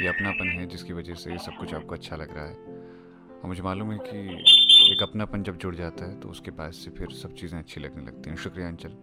ये 0.02 0.08
अपनापन 0.08 0.48
है 0.48 0.66
जिसकी 0.66 0.92
वजह 0.92 1.14
से 1.14 1.30
ये 1.30 1.38
सब 1.38 1.56
कुछ 1.56 1.74
आपको 1.74 1.94
अच्छा 1.94 2.16
लग 2.16 2.34
रहा 2.34 2.44
है। 2.44 2.54
और 2.54 3.46
मुझे 3.46 3.62
मालूम 3.62 3.92
है 3.92 3.98
कि 3.98 4.92
एक 4.92 5.02
अपनापन 5.02 5.42
जब 5.42 5.56
जुड़ 5.56 5.74
जाता 5.74 6.10
है 6.10 6.20
तो 6.20 6.28
उसके 6.28 6.50
पास 6.50 6.76
से 6.76 6.90
फिर 6.90 7.10
सब 7.12 7.34
चीज़ें 7.34 7.58
अच्छी 7.58 7.80
लगने 7.80 8.04
लगती 8.04 8.30
हैं। 8.30 8.36
शुक्रिया 8.36 8.68
अंचल। 8.68 8.96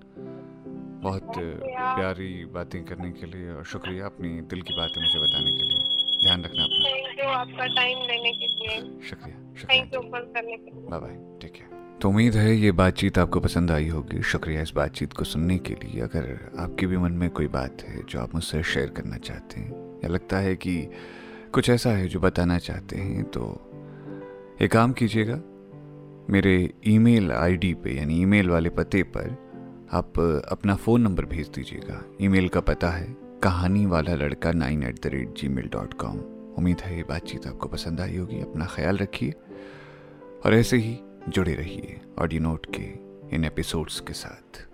बहुत 1.04 1.32
प्यारी 1.38 2.46
बातें 2.46 2.84
करने 2.86 3.12
के 3.12 3.26
लिए 3.26 3.52
और 3.52 3.64
शुक्रिया 3.66 4.06
अपनी 4.06 4.30
दिल 4.30 4.62
की 4.62 4.74
बातें 4.74 5.02
मुझे 5.02 5.20
बताने 5.20 5.52
के 5.52 5.68
लिए। 5.68 5.82
ध्यान 6.24 6.44
रखना 6.44 6.64
अपना। 6.64 7.32
आपका 7.32 7.66
टाइम 7.76 8.00
देने 8.08 8.32
के 8.32 8.48
लिए। 8.48 9.02
शुक्रिया 9.10 9.54
शुक्रिया 9.56 10.00
बाय 10.90 11.00
बाय 11.00 11.40
ठीक 11.42 11.56
है 11.56 11.81
तो 12.02 12.10
उम्मीद 12.10 12.36
है 12.36 12.56
ये 12.56 12.72
बातचीत 12.72 13.18
आपको 13.18 13.40
पसंद 13.40 13.72
आई 13.72 13.88
होगी। 13.88 14.22
शुक्रिया 14.22 14.62
इस 14.62 14.72
बातचीत 14.76 15.12
को 15.14 15.24
सुनने 15.24 15.58
के 15.58 15.74
लिए। 15.74 16.02
अगर 16.02 16.56
आपके 16.60 16.88
भी 16.88 16.98
मन 16.98 17.12
में 17.12 17.30
कोई 17.30 17.48
बात 17.48 17.82
है 17.82 18.04
जो 18.10 18.20
आप 18.20 18.34
मुझसे 18.36 18.62
शेयर 18.64 18.90
करना 18.90 19.18
चाहते 19.18 19.60
हैं, 19.60 20.00
या 20.04 20.08
लगता 20.08 20.38
है 20.38 20.56
कि 20.56 20.90
कुछ 21.54 21.70
ऐसा 21.70 21.90
है 21.90 22.08
जो 22.08 22.20
बताना 22.20 22.58
चाहते 22.58 22.96
हैं 22.96 23.24
तो 23.24 23.44
एक 24.62 24.72
काम 24.72 24.94
कीजिएगा। 24.94 25.36
मेरे 26.30 26.74
ईमेल 26.88 27.32
आईडी 27.32 27.74
पे, 27.74 27.92
यानी 27.92 28.22
ईमेल 28.22 28.50
वाले 28.50 28.70
पते 28.70 29.04
पर 29.04 29.30
आप 29.94 30.20
अपना 30.52 30.76
फ़ोन 30.76 31.02
नंबर 31.02 31.26
भेज 31.26 31.48
दीजिएगा। 31.48 32.04
ईमेल 32.22 32.50
का 32.50 32.62
पता 32.62 32.90
है 32.90 33.16
कहानी 33.44 33.86
वाला 33.86 34.16
लड़का 34.16 34.52
nine 34.52 34.84
at 34.84 35.04
the 35.04 35.08
rate 35.08 35.38
Gmail 35.48 35.70
dot 35.74 35.94
com. 35.94 36.18
उम्मीद 36.58 36.82
है 36.82 36.98
ये 36.98 37.04
बातचीत 37.04 37.48
आपको 37.48 37.68
पसंद 37.68 38.02
आई 38.02 38.18
होगी। 38.18 38.42
अपना 38.42 38.66
ख्याल 38.66 38.98
रखिए। 38.98 39.34
और 40.46 40.54
ऐसे 40.54 40.78
ही 40.78 41.00
जुड़े 41.30 41.54
रहिए 41.56 42.00
ऑडियो 42.20 42.42
नोट 42.42 42.66
के 42.76 43.36
इन 43.36 43.46
एपिसोड्स 43.46 44.00
के 44.00 44.14
साथ। 44.14 44.71